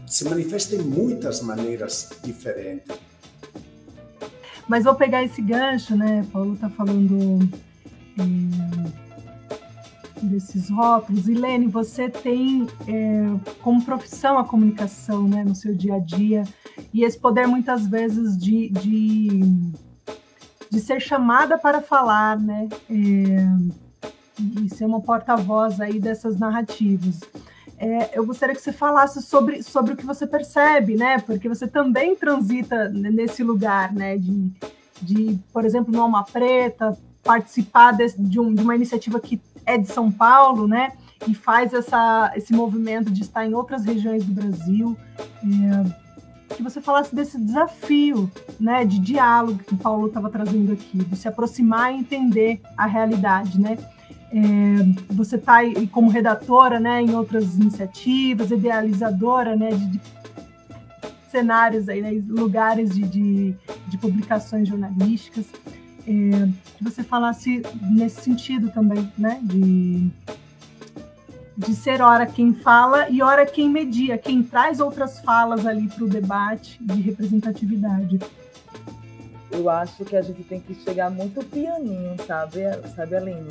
se 0.06 0.26
manifesta 0.26 0.76
em 0.76 0.82
muitas 0.82 1.42
maneiras 1.42 2.10
diferentes. 2.24 2.96
Mas 4.68 4.84
vou 4.84 4.96
pegar 4.96 5.24
esse 5.24 5.42
gancho, 5.42 5.96
né? 5.96 6.26
Paulo 6.32 6.56
está 6.56 6.70
falando 6.70 7.48
é, 8.18 8.24
desses 10.24 10.70
rótulos. 10.70 11.28
Ilene, 11.28 11.68
você 11.68 12.10
tem 12.10 12.68
é, 12.88 13.24
como 13.62 13.84
profissão 13.84 14.38
a 14.38 14.44
comunicação 14.44 15.28
né, 15.28 15.44
no 15.44 15.54
seu 15.54 15.76
dia 15.76 15.96
a 15.96 16.00
dia, 16.00 16.44
e 16.94 17.04
esse 17.04 17.18
poder 17.18 17.48
muitas 17.48 17.86
vezes 17.86 18.38
de, 18.38 18.70
de, 18.70 19.42
de 20.70 20.80
ser 20.80 21.00
chamada 21.00 21.58
para 21.58 21.82
falar, 21.82 22.40
né? 22.40 22.68
É, 22.90 23.86
e 24.64 24.70
ser 24.70 24.86
uma 24.86 25.00
porta-voz 25.00 25.80
aí 25.80 26.00
dessas 26.00 26.38
narrativas 26.38 27.20
é, 27.78 28.18
eu 28.18 28.26
gostaria 28.26 28.56
que 28.56 28.62
você 28.62 28.72
falasse 28.72 29.22
sobre, 29.22 29.62
sobre 29.62 29.94
o 29.94 29.98
que 29.98 30.06
você 30.06 30.26
percebe, 30.26 30.96
né? 30.96 31.20
Porque 31.20 31.50
você 31.50 31.68
também 31.68 32.16
transita 32.16 32.90
nesse 32.90 33.44
lugar, 33.44 33.94
né? 33.94 34.18
De, 34.18 34.52
de 35.02 35.40
por 35.52 35.66
exemplo, 35.66 35.94
no 35.94 36.02
Alma 36.02 36.24
Preta, 36.24 36.98
participar 37.24 37.92
de, 37.92 38.08
de, 38.18 38.40
um, 38.40 38.54
de 38.54 38.62
uma 38.62 38.76
iniciativa 38.76 39.20
que 39.20 39.42
é 39.66 39.78
de 39.78 39.88
São 39.88 40.12
Paulo, 40.12 40.68
né? 40.68 40.94
E 41.28 41.34
faz 41.34 41.74
essa, 41.74 42.32
esse 42.36 42.54
movimento 42.54 43.12
de 43.12 43.22
estar 43.22 43.46
em 43.46 43.54
outras 43.54 43.84
regiões 43.84 44.24
do 44.24 44.34
Brasil. 44.34 44.98
É, 45.44 46.06
que 46.56 46.64
você 46.64 46.80
falasse 46.80 47.14
desse 47.14 47.38
desafio, 47.38 48.32
né? 48.58 48.86
De 48.86 49.00
diálogo 49.00 49.60
que 49.60 49.74
o 49.74 49.78
Paulo 49.78 50.08
estava 50.08 50.30
trazendo 50.30 50.72
aqui, 50.72 50.98
de 50.98 51.16
se 51.18 51.28
aproximar 51.28 51.94
e 51.94 51.98
entender 51.98 52.62
a 52.78 52.86
realidade, 52.86 53.60
né? 53.60 53.78
É, 54.32 55.14
você 55.14 55.36
está 55.36 55.60
como 55.92 56.10
redatora 56.10 56.80
né, 56.80 57.02
em 57.02 57.14
outras 57.14 57.56
iniciativas, 57.56 58.52
idealizadora 58.52 59.56
né, 59.56 59.70
de, 59.72 59.88
de 59.88 60.02
cenários, 61.30 61.88
aí, 61.90 62.02
né, 62.02 62.12
lugares 62.28 62.96
de, 62.96 63.04
de, 63.04 63.56
de, 63.88 63.98
publicações 63.98 64.68
jornalísticas. 64.68 65.46
É, 66.08 66.48
que 66.78 66.84
você 66.84 67.04
falasse 67.04 67.64
nesse 67.82 68.22
sentido 68.22 68.70
também, 68.70 69.12
né, 69.18 69.40
de, 69.42 70.10
de 71.58 71.76
ser 71.76 72.02
hora 72.02 72.26
quem 72.26 72.54
fala 72.54 73.10
e 73.10 73.22
hora 73.22 73.46
quem 73.46 73.70
media, 73.70 74.18
quem 74.18 74.44
traz 74.44 74.80
outras 74.80 75.20
falas 75.20 75.66
ali 75.66 75.88
para 75.88 76.04
o 76.04 76.08
debate 76.08 76.78
de 76.82 77.02
representatividade. 77.02 78.20
Eu 79.52 79.70
acho 79.70 80.04
que 80.04 80.16
a 80.16 80.22
gente 80.22 80.44
tem 80.44 80.60
que 80.60 80.76
chegar 80.76 81.10
muito 81.10 81.44
pianinho, 81.46 82.16
sabe, 82.28 82.60
sabe, 82.96 83.16
Aline? 83.16 83.48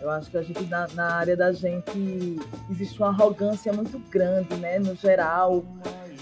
Eu 0.00 0.10
acho 0.10 0.30
que 0.30 0.36
a 0.36 0.42
gente, 0.42 0.64
na, 0.66 0.86
na, 0.94 1.14
área 1.14 1.36
da 1.36 1.52
gente, 1.52 2.38
existe 2.70 2.98
uma 2.98 3.08
arrogância 3.08 3.72
muito 3.72 3.98
grande, 4.10 4.54
né? 4.56 4.78
No 4.78 4.94
geral, 4.94 5.64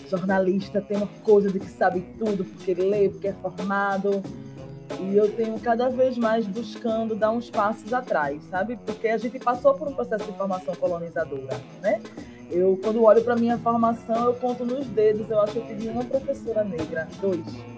jornalista 0.09 0.81
tem 0.81 0.97
uma 0.97 1.09
coisa 1.23 1.51
de 1.51 1.59
que 1.61 1.69
sabe 1.69 2.01
tudo, 2.19 2.45
porque 2.45 2.75
lê, 2.75 3.09
porque 3.09 3.29
é 3.29 3.33
formado. 3.35 4.23
E 5.01 5.17
eu 5.17 5.31
tenho 5.33 5.59
cada 5.59 5.89
vez 5.89 6.17
mais 6.17 6.47
buscando 6.47 7.15
dar 7.15 7.31
uns 7.33 7.51
passos 7.51 7.93
atrás, 7.93 8.43
sabe? 8.45 8.79
Porque 8.87 9.09
a 9.09 9.19
gente 9.19 9.39
passou 9.39 9.75
por 9.75 9.89
um 9.89 9.93
processo 9.93 10.25
de 10.25 10.33
formação 10.39 10.75
colonizadora, 10.77 11.61
né? 11.83 12.01
Eu, 12.51 12.79
quando 12.83 13.03
olho 13.03 13.23
para 13.23 13.35
minha 13.35 13.59
formação, 13.59 14.27
eu 14.27 14.35
conto 14.35 14.65
nos 14.65 14.87
dedos. 14.87 15.29
Eu 15.29 15.41
acho 15.41 15.55
que 15.55 15.59
eu 15.59 15.67
tive 15.67 15.89
uma 15.89 16.05
professora 16.05 16.63
negra, 16.63 17.09
dois 17.21 17.76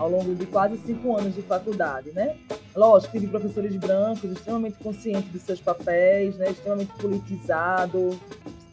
ao 0.00 0.08
longo 0.08 0.34
de 0.34 0.46
quase 0.46 0.78
cinco 0.78 1.14
anos 1.14 1.34
de 1.34 1.42
faculdade, 1.42 2.10
né? 2.12 2.34
Lógico, 2.74 3.12
tive 3.12 3.26
professores 3.26 3.76
brancos 3.76 4.32
extremamente 4.32 4.78
conscientes 4.82 5.30
dos 5.30 5.42
seus 5.42 5.60
papéis, 5.60 6.36
né? 6.38 6.50
extremamente 6.50 6.90
politizado, 6.94 8.18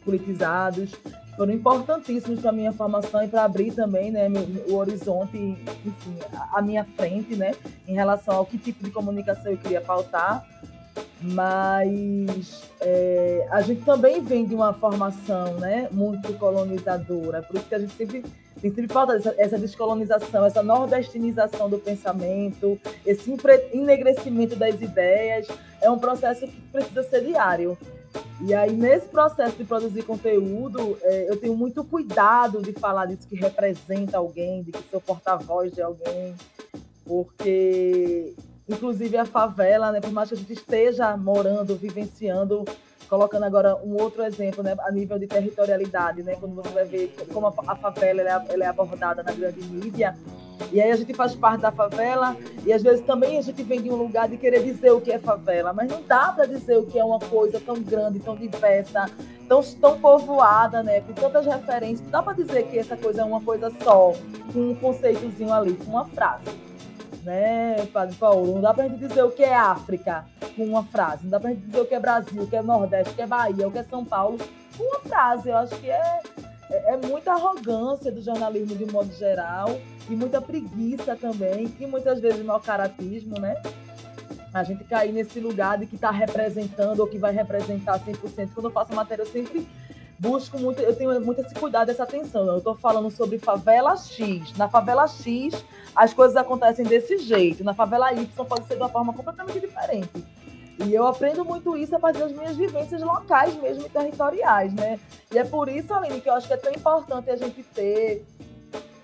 politizados, 0.06 0.90
foram 1.36 1.52
importantíssimos 1.52 2.40
para 2.40 2.50
minha 2.50 2.72
formação 2.72 3.22
e 3.22 3.28
para 3.28 3.44
abrir 3.44 3.72
também 3.72 4.10
né, 4.10 4.26
o 4.68 4.74
horizonte, 4.74 5.36
enfim, 5.36 6.18
a 6.52 6.62
minha 6.62 6.84
frente, 6.84 7.36
né, 7.36 7.52
em 7.86 7.94
relação 7.94 8.34
ao 8.34 8.46
que 8.46 8.58
tipo 8.58 8.82
de 8.82 8.90
comunicação 8.90 9.52
eu 9.52 9.58
queria 9.58 9.80
pautar. 9.80 10.44
Mas 11.20 12.62
é, 12.80 13.46
a 13.50 13.60
gente 13.60 13.82
também 13.82 14.22
vem 14.22 14.44
de 14.46 14.54
uma 14.54 14.72
formação 14.72 15.54
né, 15.54 15.88
muito 15.90 16.32
colonizadora, 16.34 17.42
por 17.42 17.56
isso 17.56 17.66
que 17.66 17.74
a 17.74 17.78
gente 17.78 17.92
sempre 17.94 18.22
sempre 18.60 18.88
falta 18.88 19.14
essa, 19.14 19.34
essa 19.38 19.58
descolonização, 19.58 20.44
essa 20.44 20.62
nordestinização 20.62 21.70
do 21.70 21.78
pensamento, 21.78 22.78
esse 23.06 23.32
enegrecimento 23.72 24.56
das 24.56 24.80
ideias. 24.80 25.46
É 25.80 25.88
um 25.90 25.98
processo 25.98 26.46
que 26.46 26.60
precisa 26.72 27.02
ser 27.04 27.24
diário. 27.24 27.78
E 28.40 28.54
aí, 28.54 28.72
nesse 28.72 29.06
processo 29.08 29.56
de 29.56 29.64
produzir 29.64 30.02
conteúdo, 30.02 30.98
é, 31.02 31.30
eu 31.30 31.36
tenho 31.36 31.56
muito 31.56 31.84
cuidado 31.84 32.62
de 32.62 32.72
falar 32.72 33.06
disso 33.06 33.26
que 33.28 33.36
representa 33.36 34.18
alguém, 34.18 34.62
de 34.62 34.72
que 34.72 34.82
sou 34.90 35.00
porta-voz 35.00 35.72
de 35.72 35.82
alguém, 35.82 36.34
porque, 37.04 38.34
inclusive, 38.68 39.16
a 39.16 39.24
favela, 39.24 39.90
né, 39.92 40.00
por 40.00 40.12
mais 40.12 40.28
que 40.28 40.34
a 40.34 40.38
gente 40.38 40.52
esteja 40.52 41.16
morando, 41.16 41.76
vivenciando 41.76 42.64
colocando 43.08 43.44
agora 43.44 43.74
um 43.76 44.00
outro 44.00 44.22
exemplo, 44.22 44.62
né, 44.62 44.76
a 44.80 44.92
nível 44.92 45.18
de 45.18 45.26
territorialidade, 45.26 46.22
né, 46.22 46.36
quando 46.38 46.54
você 46.54 46.68
vai 46.68 46.84
ver 46.84 47.14
como 47.32 47.46
a, 47.46 47.76
favela 47.76 48.20
ela 48.20 48.44
é, 48.44 48.52
ela 48.52 48.64
é 48.64 48.66
abordada 48.66 49.22
na 49.22 49.32
grande 49.32 49.62
mídia, 49.64 50.14
e 50.70 50.80
aí 50.80 50.90
a 50.90 50.96
gente 50.96 51.14
faz 51.14 51.34
parte 51.34 51.62
da 51.62 51.72
favela 51.72 52.36
e 52.66 52.72
às 52.72 52.82
vezes 52.82 53.00
também 53.06 53.38
a 53.38 53.42
gente 53.42 53.62
vem 53.62 53.80
de 53.80 53.90
um 53.90 53.96
lugar 53.96 54.28
de 54.28 54.36
querer 54.36 54.62
dizer 54.62 54.90
o 54.90 55.00
que 55.00 55.10
é 55.10 55.18
favela, 55.18 55.72
mas 55.72 55.90
não 55.90 56.02
dá 56.02 56.32
para 56.32 56.44
dizer 56.44 56.76
o 56.76 56.84
que 56.84 56.98
é 56.98 57.04
uma 57.04 57.18
coisa 57.18 57.58
tão 57.58 57.80
grande, 57.80 58.20
tão 58.20 58.36
diversa, 58.36 59.06
tão, 59.48 59.62
tão 59.62 59.98
povoada, 59.98 60.82
né? 60.82 61.00
Com 61.00 61.14
tantas 61.14 61.46
referências. 61.46 62.02
Não 62.02 62.10
dá 62.10 62.22
para 62.22 62.34
dizer 62.34 62.64
que 62.64 62.78
essa 62.78 62.96
coisa 62.96 63.22
é 63.22 63.24
uma 63.24 63.40
coisa 63.40 63.72
só, 63.82 64.12
com 64.52 64.58
um 64.58 64.74
conceitozinho 64.74 65.52
ali, 65.52 65.74
com 65.74 65.92
uma 65.92 66.04
frase. 66.04 66.67
Né, 67.22 67.86
Padre 67.92 68.16
Paulo? 68.16 68.54
Não 68.54 68.60
dá 68.60 68.72
para 68.72 68.88
gente 68.88 69.06
dizer 69.06 69.22
o 69.22 69.30
que 69.30 69.42
é 69.42 69.54
África 69.54 70.24
com 70.56 70.64
uma 70.64 70.84
frase. 70.84 71.24
Não 71.24 71.30
dá 71.30 71.40
para 71.40 71.50
gente 71.50 71.62
dizer 71.66 71.80
o 71.80 71.86
que 71.86 71.94
é 71.94 72.00
Brasil, 72.00 72.42
o 72.42 72.46
que 72.46 72.56
é 72.56 72.62
Nordeste, 72.62 73.12
o 73.12 73.16
que 73.16 73.22
é 73.22 73.26
Bahia, 73.26 73.68
o 73.68 73.70
que 73.70 73.78
é 73.78 73.82
São 73.84 74.04
Paulo 74.04 74.38
com 74.76 74.84
uma 74.84 75.00
frase. 75.00 75.48
Eu 75.48 75.56
acho 75.56 75.76
que 75.76 75.90
é, 75.90 76.20
é, 76.70 76.94
é 76.94 76.96
muita 76.96 77.32
arrogância 77.32 78.10
do 78.12 78.22
jornalismo 78.22 78.76
de 78.76 78.84
um 78.84 78.92
modo 78.92 79.12
geral 79.12 79.68
e 80.08 80.16
muita 80.16 80.40
preguiça 80.40 81.14
também, 81.16 81.74
e 81.78 81.86
muitas 81.86 82.20
vezes 82.20 82.42
mau 82.44 82.60
caratismo, 82.60 83.38
né? 83.38 83.60
A 84.54 84.62
gente 84.62 84.82
cair 84.84 85.12
nesse 85.12 85.38
lugar 85.38 85.78
de 85.78 85.86
que 85.86 85.96
está 85.96 86.10
representando 86.10 87.00
ou 87.00 87.06
que 87.06 87.18
vai 87.18 87.32
representar 87.32 88.00
100%. 88.00 88.50
Quando 88.54 88.66
eu 88.66 88.72
faço 88.72 88.94
matéria, 88.94 89.22
eu 89.22 89.26
sempre 89.26 89.68
busco 90.18 90.58
muito, 90.58 90.80
eu 90.80 90.94
tenho 90.96 91.20
muito 91.20 91.40
esse 91.40 91.54
cuidado, 91.54 91.90
essa 91.90 92.02
atenção. 92.02 92.46
Eu 92.46 92.58
estou 92.58 92.74
falando 92.74 93.10
sobre 93.10 93.38
favela 93.38 93.96
X. 93.96 94.56
Na 94.56 94.68
favela 94.68 95.06
X, 95.06 95.54
as 95.94 96.12
coisas 96.12 96.36
acontecem 96.36 96.84
desse 96.84 97.18
jeito. 97.18 97.62
Na 97.62 97.74
favela 97.74 98.12
Y, 98.12 98.44
pode 98.44 98.66
ser 98.66 98.74
de 98.74 98.82
uma 98.82 98.88
forma 98.88 99.12
completamente 99.12 99.60
diferente. 99.60 100.10
E 100.84 100.94
eu 100.94 101.06
aprendo 101.06 101.44
muito 101.44 101.76
isso 101.76 101.94
a 101.96 101.98
partir 101.98 102.20
das 102.20 102.32
minhas 102.32 102.56
vivências 102.56 103.02
locais 103.02 103.54
mesmo 103.56 103.86
e 103.86 103.88
territoriais, 103.88 104.72
né? 104.74 104.98
E 105.32 105.38
é 105.38 105.44
por 105.44 105.68
isso, 105.68 105.92
Aline, 105.92 106.20
que 106.20 106.28
eu 106.28 106.34
acho 106.34 106.46
que 106.46 106.52
é 106.52 106.56
tão 106.56 106.72
importante 106.72 107.30
a 107.30 107.36
gente 107.36 107.62
ter 107.62 108.24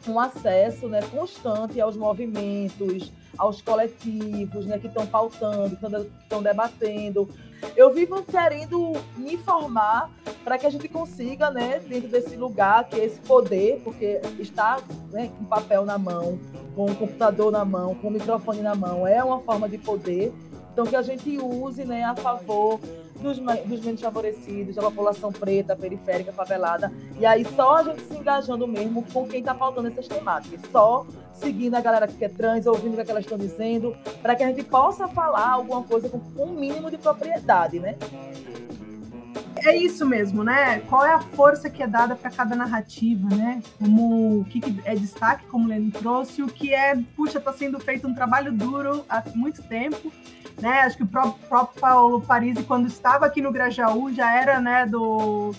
um 0.06 0.20
acesso 0.20 0.86
né, 0.86 1.00
constante 1.10 1.80
aos 1.80 1.96
movimentos, 1.96 3.10
aos 3.36 3.60
coletivos 3.60 4.66
né, 4.66 4.78
que 4.78 4.86
estão 4.86 5.06
pautando, 5.06 5.76
que 5.76 5.86
estão 6.22 6.42
debatendo. 6.42 7.28
Eu 7.76 7.92
vivo 7.92 8.22
querendo 8.22 8.92
me 9.16 9.36
formar 9.36 10.10
para 10.44 10.58
que 10.58 10.66
a 10.66 10.70
gente 10.70 10.88
consiga, 10.88 11.50
né, 11.50 11.80
dentro 11.80 12.08
desse 12.08 12.36
lugar, 12.36 12.84
que 12.84 13.00
é 13.00 13.04
esse 13.04 13.18
poder, 13.20 13.80
porque 13.82 14.20
está 14.38 14.78
né, 15.10 15.30
com 15.36 15.44
papel 15.44 15.84
na 15.84 15.96
mão, 15.96 16.38
com 16.74 16.86
o 16.86 16.94
computador 16.94 17.50
na 17.50 17.64
mão, 17.64 17.94
com 17.94 18.08
o 18.08 18.10
microfone 18.10 18.60
na 18.60 18.74
mão, 18.74 19.06
é 19.06 19.22
uma 19.24 19.40
forma 19.40 19.68
de 19.68 19.78
poder. 19.78 20.32
Então, 20.74 20.84
que 20.84 20.96
a 20.96 21.02
gente 21.02 21.38
use 21.38 21.84
né, 21.84 22.02
a 22.02 22.16
favor 22.16 22.80
dos, 23.22 23.38
dos 23.38 23.80
menos 23.84 24.00
favorecidos, 24.00 24.74
da 24.74 24.82
população 24.82 25.30
preta, 25.30 25.76
periférica, 25.76 26.32
favelada. 26.32 26.92
E 27.16 27.24
aí 27.24 27.46
só 27.54 27.76
a 27.76 27.84
gente 27.84 28.02
se 28.02 28.16
engajando 28.16 28.66
mesmo 28.66 29.04
com 29.12 29.24
quem 29.28 29.38
está 29.38 29.54
faltando 29.54 29.86
essas 29.86 30.08
temáticas. 30.08 30.60
Só 30.72 31.06
seguindo 31.32 31.76
a 31.76 31.80
galera 31.80 32.08
que 32.08 32.24
é 32.24 32.28
trans, 32.28 32.66
ouvindo 32.66 33.00
o 33.00 33.04
que 33.04 33.10
elas 33.10 33.22
estão 33.22 33.38
dizendo, 33.38 33.94
para 34.20 34.34
que 34.34 34.42
a 34.42 34.48
gente 34.48 34.64
possa 34.64 35.06
falar 35.06 35.48
alguma 35.48 35.84
coisa 35.84 36.08
com 36.08 36.18
um 36.36 36.50
mínimo 36.50 36.90
de 36.90 36.98
propriedade, 36.98 37.78
né? 37.78 37.96
é 39.64 39.74
isso 39.74 40.04
mesmo, 40.04 40.44
né? 40.44 40.80
Qual 40.80 41.06
é 41.06 41.14
a 41.14 41.20
força 41.20 41.70
que 41.70 41.82
é 41.82 41.86
dada 41.86 42.14
para 42.14 42.30
cada 42.30 42.54
narrativa, 42.54 43.28
né? 43.34 43.62
Como 43.78 44.40
o 44.40 44.44
que 44.44 44.60
é 44.84 44.94
destaque, 44.94 45.46
como 45.46 45.64
o 45.64 45.68
Lênin 45.68 45.90
trouxe, 45.90 46.42
o 46.42 46.48
que 46.48 46.74
é, 46.74 46.94
puxa, 47.16 47.38
está 47.38 47.52
sendo 47.52 47.80
feito 47.80 48.06
um 48.06 48.14
trabalho 48.14 48.52
duro 48.52 49.06
há 49.08 49.22
muito 49.34 49.62
tempo 49.62 50.12
né? 50.60 50.80
Acho 50.80 50.96
que 50.96 51.02
o 51.02 51.06
próprio, 51.06 51.34
próprio 51.48 51.80
Paulo 51.80 52.20
Parisi, 52.20 52.62
quando 52.62 52.86
estava 52.86 53.26
aqui 53.26 53.40
no 53.40 53.52
Grajaú, 53.52 54.12
já 54.12 54.34
era, 54.34 54.60
né, 54.60 54.86
do, 54.86 55.52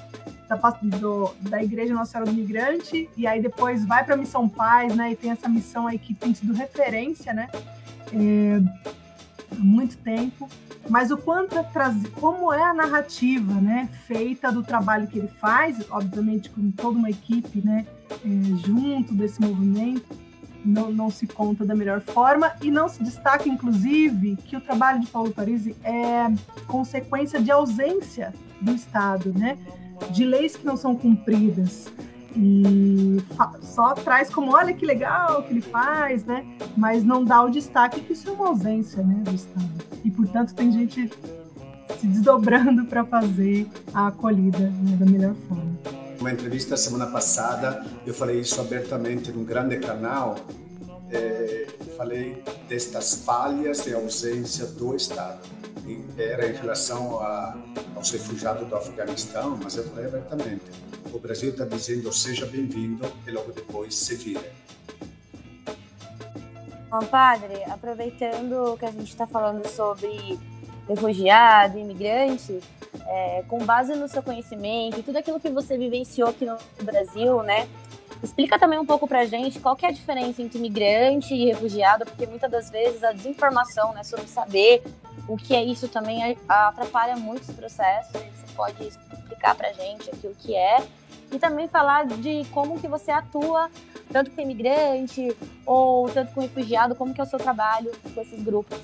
da, 0.48 0.56
do, 0.98 1.34
da 1.42 1.64
Igreja 1.64 1.94
Nossa 1.94 2.12
Senhora 2.12 2.32
do 2.32 2.36
Migrante, 2.36 3.10
e 3.16 3.28
aí 3.28 3.42
depois 3.42 3.86
vai 3.86 4.04
para 4.04 4.16
a 4.16 4.18
Missão 4.18 4.48
Paz, 4.48 4.96
né? 4.96 5.12
E 5.12 5.16
tem 5.16 5.32
essa 5.32 5.50
missão 5.50 5.88
aí 5.88 5.98
que 5.98 6.14
tem 6.14 6.34
sido 6.34 6.54
referência, 6.54 7.34
né? 7.34 7.50
É, 8.14 8.62
há 9.52 9.64
muito 9.64 9.98
tempo. 9.98 10.48
Mas 10.88 11.10
o 11.10 11.18
quanto 11.18 11.58
é 11.58 11.64
trazer, 11.64 12.10
como 12.12 12.54
é 12.54 12.64
a 12.64 12.74
narrativa, 12.74 13.54
né? 13.54 13.90
Feita 14.08 14.52
do 14.52 14.62
trabalho 14.62 15.08
que 15.08 15.18
ele 15.18 15.28
faz, 15.28 15.84
obviamente 15.90 16.50
com 16.50 16.70
toda 16.72 17.00
uma 17.00 17.10
equipe, 17.10 17.62
né? 17.66 17.86
É, 18.12 18.68
junto 18.68 19.16
desse 19.16 19.42
movimento 19.42 20.25
não, 20.66 20.92
não 20.92 21.10
se 21.10 21.28
conta 21.28 21.64
da 21.64 21.76
melhor 21.76 22.02
forma 22.02 22.54
e 22.62 22.72
não 22.72 22.90
se 22.90 23.04
destaca, 23.04 23.48
inclusive, 23.48 24.36
que 24.38 24.58
o 24.58 24.62
trabalho 24.62 25.00
de 25.00 25.08
Paulo 25.08 25.32
Parisi 25.32 25.76
é 25.84 26.26
consequência 26.68 27.42
de 27.42 27.52
ausência 27.52 28.34
do 28.62 28.72
Estado, 28.72 29.34
né? 29.38 29.58
de 30.12 30.26
leis 30.26 30.56
que 30.56 30.66
não 30.66 30.76
são 30.76 30.96
cumpridas. 30.96 31.92
E 32.36 33.18
só 33.62 33.94
traz 33.94 34.30
como, 34.30 34.54
olha 34.54 34.74
que 34.74 34.86
legal 34.86 35.44
que 35.44 35.54
ele 35.54 35.62
faz, 35.62 36.26
né? 36.26 36.46
Mas 36.76 37.04
não 37.04 37.24
dá 37.24 37.42
o 37.42 37.50
destaque 37.50 38.02
que 38.02 38.12
isso 38.12 38.28
é 38.30 38.32
uma 38.34 38.50
ausência 38.50 39.02
né, 39.02 39.22
do 39.24 39.34
Estado. 39.34 39.72
E, 40.04 40.12
portanto, 40.12 40.54
tem 40.54 40.70
gente 40.70 41.10
se 41.98 42.08
desdobrando 42.08 42.86
para 42.86 43.06
fazer 43.06 43.66
a 43.94 44.08
acolhida 44.08 44.60
né, 44.60 44.98
da 44.98 45.06
melhor 45.06 45.34
forma 45.48 46.05
uma 46.26 46.34
entrevista 46.34 46.76
semana 46.76 47.06
passada, 47.06 47.86
eu 48.04 48.12
falei 48.12 48.40
isso 48.40 48.60
abertamente 48.60 49.32
num 49.32 49.46
grande 49.46 49.78
canal, 49.78 50.36
é, 51.12 51.68
falei 51.96 52.44
destas 52.68 53.24
falhas 53.24 53.86
e 53.86 53.94
ausência 53.94 54.66
do 54.66 54.96
Estado. 54.96 55.40
E 55.86 56.04
era 56.20 56.50
em 56.50 56.54
relação 56.54 57.20
a, 57.20 57.56
aos 57.96 58.10
refugiados 58.10 58.68
do 58.68 58.76
Afeganistão, 58.76 59.56
mas 59.64 59.78
eu 59.78 59.84
falei 59.84 60.08
abertamente. 60.08 60.64
O 61.14 61.20
Brasil 61.20 61.52
está 61.52 61.64
dizendo 61.64 62.12
seja 62.12 62.48
bem-vindo 62.48 63.06
e 63.28 63.30
logo 63.30 63.52
depois 63.52 63.94
se 63.94 64.16
vira. 64.16 64.52
Bom, 66.90 67.06
padre, 67.06 67.64
aproveitando 67.66 68.76
que 68.80 68.86
a 68.86 68.92
gente 68.92 69.12
está 69.12 69.28
falando 69.28 69.64
sobre 69.68 70.40
refugiado, 70.90 71.78
imigrante, 71.78 72.62
é, 73.08 73.44
com 73.48 73.64
base 73.66 73.96
no 73.96 74.08
seu 74.08 74.24
conhecimento 74.24 75.00
e 75.00 75.04
tudo 75.04 75.18
aquilo 75.18 75.40
que 75.40 75.50
você 75.50 75.78
vivenciou 75.78 76.30
aqui 76.30 76.46
no 76.46 76.58
Brasil, 76.82 77.44
né? 77.44 77.68
Explica 78.24 78.58
também 78.58 78.80
um 78.80 78.86
pouco 78.86 79.08
pra 79.08 79.26
gente 79.26 79.60
qual 79.60 79.76
que 79.76 79.86
é 79.86 79.90
a 79.90 79.92
diferença 79.92 80.42
entre 80.42 80.58
imigrante 80.58 81.34
e 81.34 81.46
refugiado, 81.46 82.06
porque 82.06 82.26
muitas 82.26 82.50
das 82.50 82.70
vezes 82.70 83.04
a 83.04 83.12
desinformação 83.12 83.94
né, 83.94 84.04
sobre 84.04 84.28
saber 84.28 84.84
o 85.28 85.38
que 85.38 85.56
é 85.56 85.64
isso 85.64 85.88
também 85.88 86.38
atrapalha 86.48 87.16
muitos 87.18 87.50
processos. 87.52 88.12
Você 88.12 88.54
pode 88.56 88.84
explicar 88.84 89.56
pra 89.56 89.72
gente 89.74 90.10
aqui 90.10 90.28
o 90.28 90.36
que 90.36 90.56
é 90.56 90.84
e 91.32 91.40
também 91.40 91.68
falar 91.68 92.06
de 92.06 92.46
como 92.52 92.80
que 92.80 92.88
você 92.88 93.12
atua 93.12 93.70
tanto 94.12 94.32
com 94.32 94.42
imigrante 94.42 95.36
ou 95.66 96.10
tanto 96.10 96.34
com 96.34 96.42
refugiado, 96.42 96.96
como 96.96 97.14
que 97.14 97.20
é 97.20 97.24
o 97.24 97.28
seu 97.28 97.40
trabalho 97.40 97.92
com 98.14 98.22
esses 98.22 98.42
grupos. 98.42 98.80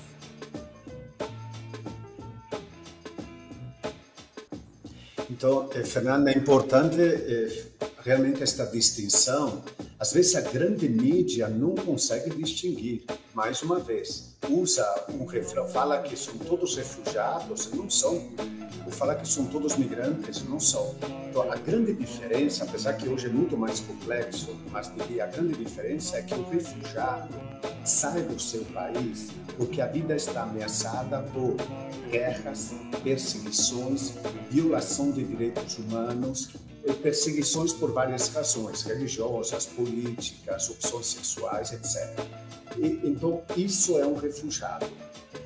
Então, 5.42 5.68
eh, 5.74 5.82
Fernanda, 5.82 6.30
é 6.30 6.38
importante 6.38 7.00
eh, 7.02 7.64
realmente 8.04 8.42
esta 8.42 8.64
distinção. 8.66 9.62
Às 9.98 10.12
vezes 10.12 10.34
a 10.34 10.40
grande 10.40 10.88
mídia 10.88 11.48
não 11.48 11.74
consegue 11.74 12.30
distinguir. 12.30 13.04
Mais 13.34 13.62
uma 13.62 13.78
vez, 13.78 14.34
usa 14.48 14.84
um 15.08 15.24
refrão, 15.24 15.68
fala 15.68 16.02
que 16.02 16.16
são 16.16 16.34
todos 16.38 16.76
refugiados, 16.76 17.70
não 17.72 17.88
são. 17.88 18.28
Ou 18.84 18.90
fala 18.90 19.14
que 19.14 19.26
são 19.26 19.46
todos 19.46 19.76
migrantes, 19.76 20.42
não 20.42 20.58
são. 20.58 20.94
Então, 21.30 21.50
a 21.50 21.56
grande 21.56 21.94
diferença, 21.94 22.64
apesar 22.64 22.94
que 22.94 23.08
hoje 23.08 23.26
é 23.26 23.30
muito 23.30 23.56
mais 23.56 23.80
complexo, 23.80 24.56
mas 24.70 24.92
diria 24.94 25.24
a 25.24 25.26
grande 25.28 25.54
diferença 25.54 26.18
é 26.18 26.22
que 26.22 26.34
o 26.34 26.42
refugiado 26.50 27.34
sai 27.84 28.22
do 28.22 28.38
seu 28.40 28.64
país 28.66 29.30
porque 29.56 29.80
a 29.80 29.86
vida 29.86 30.14
está 30.14 30.42
ameaçada 30.42 31.20
por 31.32 31.56
guerras, 32.10 32.74
perseguições, 33.02 34.14
violação 34.50 35.10
de 35.10 35.24
direitos 35.24 35.78
humanos, 35.78 36.50
perseguições 37.02 37.72
por 37.72 37.92
várias 37.92 38.28
razões, 38.28 38.82
religiosas, 38.82 39.66
políticas, 39.66 40.70
opções 40.70 41.06
sexuais, 41.06 41.72
etc. 41.72 42.18
E, 42.78 43.00
então, 43.04 43.42
isso 43.56 43.98
é 43.98 44.06
um 44.06 44.14
refugiado. 44.14 44.86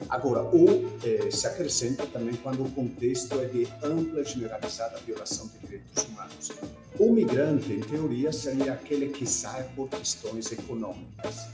Agora, 0.09 0.43
ou 0.43 0.85
eh, 1.05 1.31
se 1.31 1.47
acrescenta 1.47 2.07
também 2.07 2.35
quando 2.37 2.65
o 2.65 2.71
contexto 2.71 3.41
é 3.41 3.47
de 3.47 3.67
ampla 3.83 4.21
e 4.21 4.25
generalizada 4.25 4.99
violação 5.05 5.49
de 5.49 5.59
direitos 5.67 6.05
humanos. 6.05 6.53
O 6.99 7.13
migrante, 7.13 7.73
em 7.73 7.81
teoria, 7.81 8.33
seria 8.33 8.73
aquele 8.73 9.09
que 9.09 9.27
sai 9.27 9.65
por 9.75 9.89
questões 9.89 10.51
econômicas. 10.53 11.47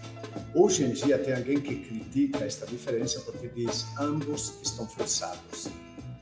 Hoje 0.54 0.84
em 0.84 0.90
dia, 0.90 1.18
tem 1.18 1.34
alguém 1.34 1.60
que 1.60 1.74
critica 1.76 2.44
esta 2.44 2.66
diferença 2.66 3.20
porque 3.20 3.48
diz 3.48 3.86
ambos 3.98 4.54
estão 4.62 4.86
forçados. 4.86 5.68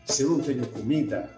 Se 0.07 0.23
eu 0.23 0.31
não 0.31 0.41
tenho 0.41 0.67
comida, 0.69 1.31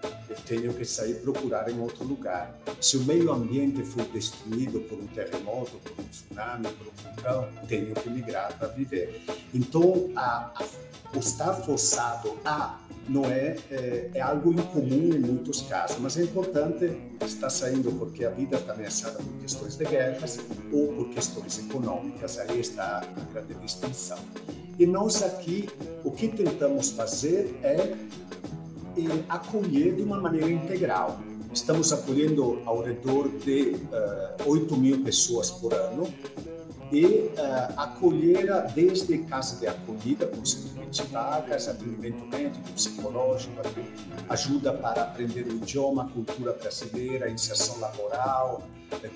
tenho 0.47 0.73
que 0.75 0.85
sair 0.85 1.15
procurar 1.17 1.69
em 1.71 1.81
outro 1.81 2.05
lugar. 2.05 2.57
Se 2.81 2.97
o 2.97 3.05
meio 3.05 3.33
ambiente 3.33 3.83
for 3.83 4.05
destruído 4.07 4.81
por 4.81 4.99
um 4.99 5.07
terremoto, 5.09 5.79
por 5.79 6.05
um 6.05 6.09
tsunami, 6.09 6.69
por 6.69 6.87
um 6.87 7.15
vulcão, 7.15 7.49
tenho 7.69 7.95
que 7.95 8.11
migrar 8.11 8.57
para 8.59 8.69
viver. 8.69 9.23
Então, 9.55 10.11
a, 10.17 10.53
a, 10.55 11.19
estar 11.19 11.55
forçado 11.55 12.37
a 12.45 12.81
não 13.09 13.25
é, 13.27 13.57
é, 13.71 14.11
é, 14.15 14.21
algo 14.21 14.53
incomum 14.53 15.15
em 15.15 15.19
muitos 15.19 15.63
casos, 15.63 15.99
mas 15.99 16.17
é 16.17 16.23
importante, 16.23 16.91
está 17.21 17.51
saindo 17.51 17.91
porque 17.99 18.25
a 18.25 18.31
vida 18.31 18.57
está 18.57 18.73
ameaçada 18.73 19.19
por 19.19 19.33
questões 19.41 19.77
de 19.77 19.85
guerras 19.85 20.39
ou 20.73 20.93
por 20.95 21.09
questões 21.11 21.59
econômicas, 21.59 22.39
aí 22.39 22.61
está 22.61 22.99
a 22.99 23.33
grande 23.33 23.55
distinção. 23.55 24.19
E 24.79 24.87
nós 24.87 25.23
aqui, 25.23 25.69
o 26.05 26.11
que 26.11 26.29
tentamos 26.29 26.91
fazer 26.91 27.59
é, 27.63 27.95
é 28.97 29.25
acolher 29.29 29.95
de 29.95 30.03
uma 30.03 30.21
maneira 30.21 30.51
integral. 30.51 31.21
Estamos 31.53 31.93
acolhendo 31.93 32.63
ao 32.65 32.83
redor 32.83 33.29
de 33.29 33.77
uh, 34.43 34.49
8 34.49 34.77
mil 34.77 35.03
pessoas 35.03 35.51
por 35.51 35.75
ano, 35.75 36.07
e 36.93 37.07
uh, 37.07 37.33
acolher 37.79 38.71
desde 38.75 39.19
casa 39.19 39.59
de 39.59 39.67
acolhida, 39.67 40.27
com 40.27 40.45
120 40.45 41.05
vagas, 41.05 41.67
atendimento 41.67 42.27
médico, 42.27 42.71
psicológico, 42.73 43.55
ajuda 44.29 44.75
para 44.75 45.03
aprender 45.03 45.47
o 45.47 45.53
idioma, 45.53 46.11
cultura 46.11 46.53
brasileira, 46.53 47.31
inserção 47.31 47.81
laboral, 47.81 48.63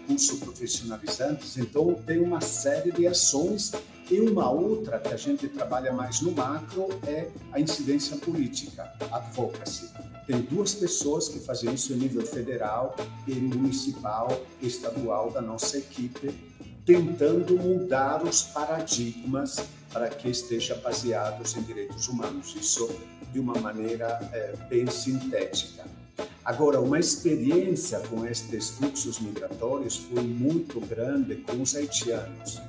cursos 0.06 0.40
profissionalizantes. 0.40 1.58
Então, 1.58 1.94
tem 2.06 2.18
uma 2.18 2.40
série 2.40 2.90
de 2.90 3.06
ações 3.06 3.72
e 4.10 4.20
uma 4.20 4.50
outra 4.50 4.98
que 4.98 5.12
a 5.12 5.16
gente 5.16 5.48
trabalha 5.48 5.92
mais 5.92 6.20
no 6.20 6.32
macro 6.32 6.88
é 7.06 7.28
a 7.52 7.60
incidência 7.60 8.16
política, 8.16 8.92
advocacy. 9.10 9.90
Tem 10.26 10.40
duas 10.40 10.74
pessoas 10.74 11.28
que 11.28 11.38
fazem 11.38 11.72
isso 11.74 11.92
em 11.92 11.96
nível 11.96 12.24
federal 12.24 12.96
e 13.26 13.34
municipal, 13.34 14.40
estadual 14.60 15.30
da 15.30 15.40
nossa 15.40 15.78
equipe 15.78 16.34
tentando 16.86 17.58
mudar 17.58 18.24
os 18.24 18.44
paradigmas 18.44 19.56
para 19.92 20.08
que 20.08 20.30
esteja 20.30 20.76
baseados 20.76 21.56
em 21.56 21.62
direitos 21.62 22.06
humanos. 22.06 22.54
Isso 22.54 22.88
de 23.32 23.40
uma 23.40 23.58
maneira 23.58 24.20
é, 24.32 24.54
bem 24.68 24.86
sintética. 24.86 25.84
Agora, 26.44 26.80
uma 26.80 27.00
experiência 27.00 27.98
com 28.08 28.24
estes 28.24 28.70
fluxos 28.70 29.18
migratórios 29.18 29.96
foi 29.96 30.22
muito 30.22 30.80
grande 30.80 31.34
com 31.36 31.60
os 31.60 31.74
haitianos, 31.74 32.62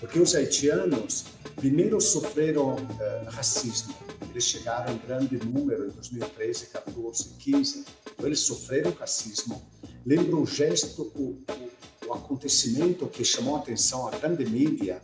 porque 0.00 0.18
os 0.18 0.34
haitianos 0.34 1.24
primeiro 1.54 2.00
sofreram 2.00 2.74
uh, 2.74 3.30
racismo. 3.30 3.94
Eles 4.30 4.44
chegaram 4.44 4.94
em 4.94 4.98
grande 4.98 5.36
número 5.44 5.86
em 5.86 5.90
2013, 5.90 6.66
14, 6.66 7.30
15. 7.38 7.84
Então, 8.12 8.26
eles 8.26 8.40
sofreram 8.40 8.92
racismo. 8.92 9.62
Lembro 10.04 10.42
o 10.42 10.46
gesto, 10.46 11.02
o, 11.14 11.42
o 11.52 11.66
o 12.06 12.14
acontecimento 12.14 13.06
que 13.06 13.24
chamou 13.24 13.56
a 13.56 13.58
atenção 13.58 14.06
a 14.06 14.10
grande 14.12 14.46
mídia, 14.46 15.02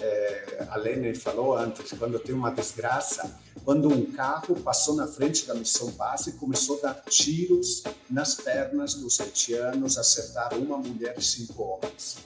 é, 0.00 0.66
a 0.70 0.76
Lene 0.76 1.14
falou 1.14 1.56
antes, 1.56 1.92
quando 1.92 2.18
tem 2.18 2.34
uma 2.34 2.50
desgraça, 2.50 3.38
quando 3.64 3.88
um 3.88 4.12
carro 4.12 4.54
passou 4.60 4.94
na 4.94 5.06
frente 5.06 5.46
da 5.46 5.54
missão 5.54 5.90
base 5.92 6.30
e 6.30 6.32
começou 6.34 6.78
a 6.78 6.82
dar 6.82 7.04
tiros 7.08 7.82
nas 8.10 8.34
pernas 8.34 8.94
dos 8.94 9.20
haitianos, 9.20 9.98
acertar 9.98 10.54
uma 10.56 10.78
mulher 10.78 11.14
e 11.18 11.22
cinco 11.22 11.62
homens, 11.62 12.18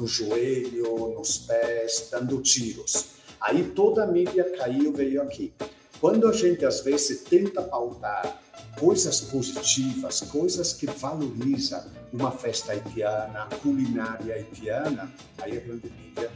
no 0.00 0.06
joelho, 0.06 1.14
nos 1.16 1.38
pés, 1.38 2.08
dando 2.10 2.40
tiros. 2.40 3.06
Aí 3.40 3.62
toda 3.74 4.04
a 4.04 4.06
mídia 4.06 4.44
caiu, 4.56 4.92
veio 4.92 5.22
aqui. 5.22 5.52
Quando 6.00 6.26
a 6.26 6.32
gente 6.32 6.64
às 6.64 6.80
vezes 6.80 7.22
tenta 7.22 7.62
pautar 7.62 8.40
coisas 8.78 9.20
positivas, 9.20 10.22
coisas 10.22 10.72
que 10.72 10.86
valorizam 10.86 11.84
uma 12.12 12.30
festa 12.30 12.72
haitiana, 12.72 13.46
culinária 13.62 14.34
haitiana, 14.34 15.10
aí 15.38 15.58
a 15.58 15.60
grande 15.60 15.90
mídia 15.90 16.30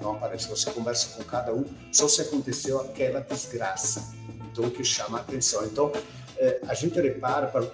não 0.00 0.12
aparece. 0.12 0.48
Você 0.48 0.70
conversa 0.70 1.16
com 1.16 1.24
cada 1.24 1.52
um, 1.52 1.64
só 1.92 2.06
se 2.06 2.22
aconteceu 2.22 2.80
aquela 2.80 3.20
desgraça. 3.20 4.14
Então, 4.52 4.64
o 4.64 4.70
que 4.70 4.84
chama 4.84 5.18
a 5.18 5.20
atenção. 5.20 5.64
Então, 5.64 5.92
eh, 6.36 6.60
a 6.68 6.74
gente 6.74 7.00
repara 7.00 7.48
para 7.48 7.66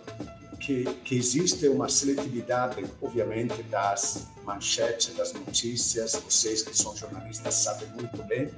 que, 0.56 0.84
que 1.04 1.16
existe 1.16 1.68
uma 1.68 1.88
seletividade, 1.88 2.84
obviamente, 3.00 3.62
das 3.64 4.26
manchetes, 4.44 5.14
das 5.16 5.32
notícias. 5.32 6.12
Vocês 6.14 6.62
que 6.62 6.76
são 6.76 6.96
jornalistas 6.96 7.54
sabem 7.54 7.88
muito 7.88 8.22
bem. 8.24 8.50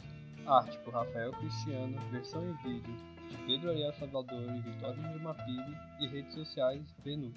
arte 0.46 0.76
por 0.80 0.92
Rafael 0.92 1.32
Cristiano, 1.32 1.98
versão 2.10 2.46
em 2.46 2.56
vídeo 2.62 2.94
de 3.30 3.36
Pedro 3.46 3.70
Ariel 3.70 3.94
Salvador 3.94 4.54
e 4.54 4.60
Vitória 4.60 5.02
de 5.02 5.18
Mapili 5.18 5.76
e 5.98 6.06
redes 6.08 6.34
sociais 6.34 6.94
Venus. 7.02 7.34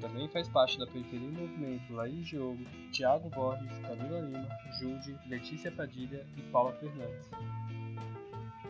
Também 0.00 0.28
faz 0.28 0.48
parte 0.48 0.78
da 0.78 0.86
Periferia 0.86 1.28
em 1.28 1.32
Movimento 1.32 1.92
Laís 1.92 2.26
Diogo, 2.26 2.64
Thiago 2.92 3.28
Borges, 3.30 3.78
Camila 3.80 4.20
Lima, 4.20 4.48
Jude, 4.78 5.18
Letícia 5.28 5.70
Padilha 5.70 6.26
e 6.36 6.42
Paula 6.50 6.72
Fernandes. 6.72 7.30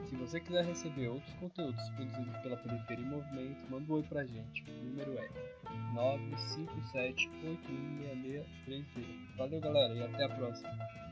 Se 0.08 0.16
você 0.16 0.40
quiser 0.40 0.64
receber 0.64 1.08
outros 1.08 1.32
conteúdos 1.34 1.88
produzidos 1.90 2.36
pela 2.38 2.56
Periferia 2.56 3.04
em 3.04 3.08
Movimento, 3.08 3.70
manda 3.70 3.92
um 3.92 3.94
oi 3.94 4.02
pra 4.02 4.24
gente. 4.24 4.64
O 4.68 4.72
número 4.84 5.16
é 5.16 5.28
957816630. 5.94 8.84
Valeu 9.36 9.60
galera 9.60 9.94
e 9.94 10.02
até 10.02 10.24
a 10.24 10.28
próxima! 10.28 11.09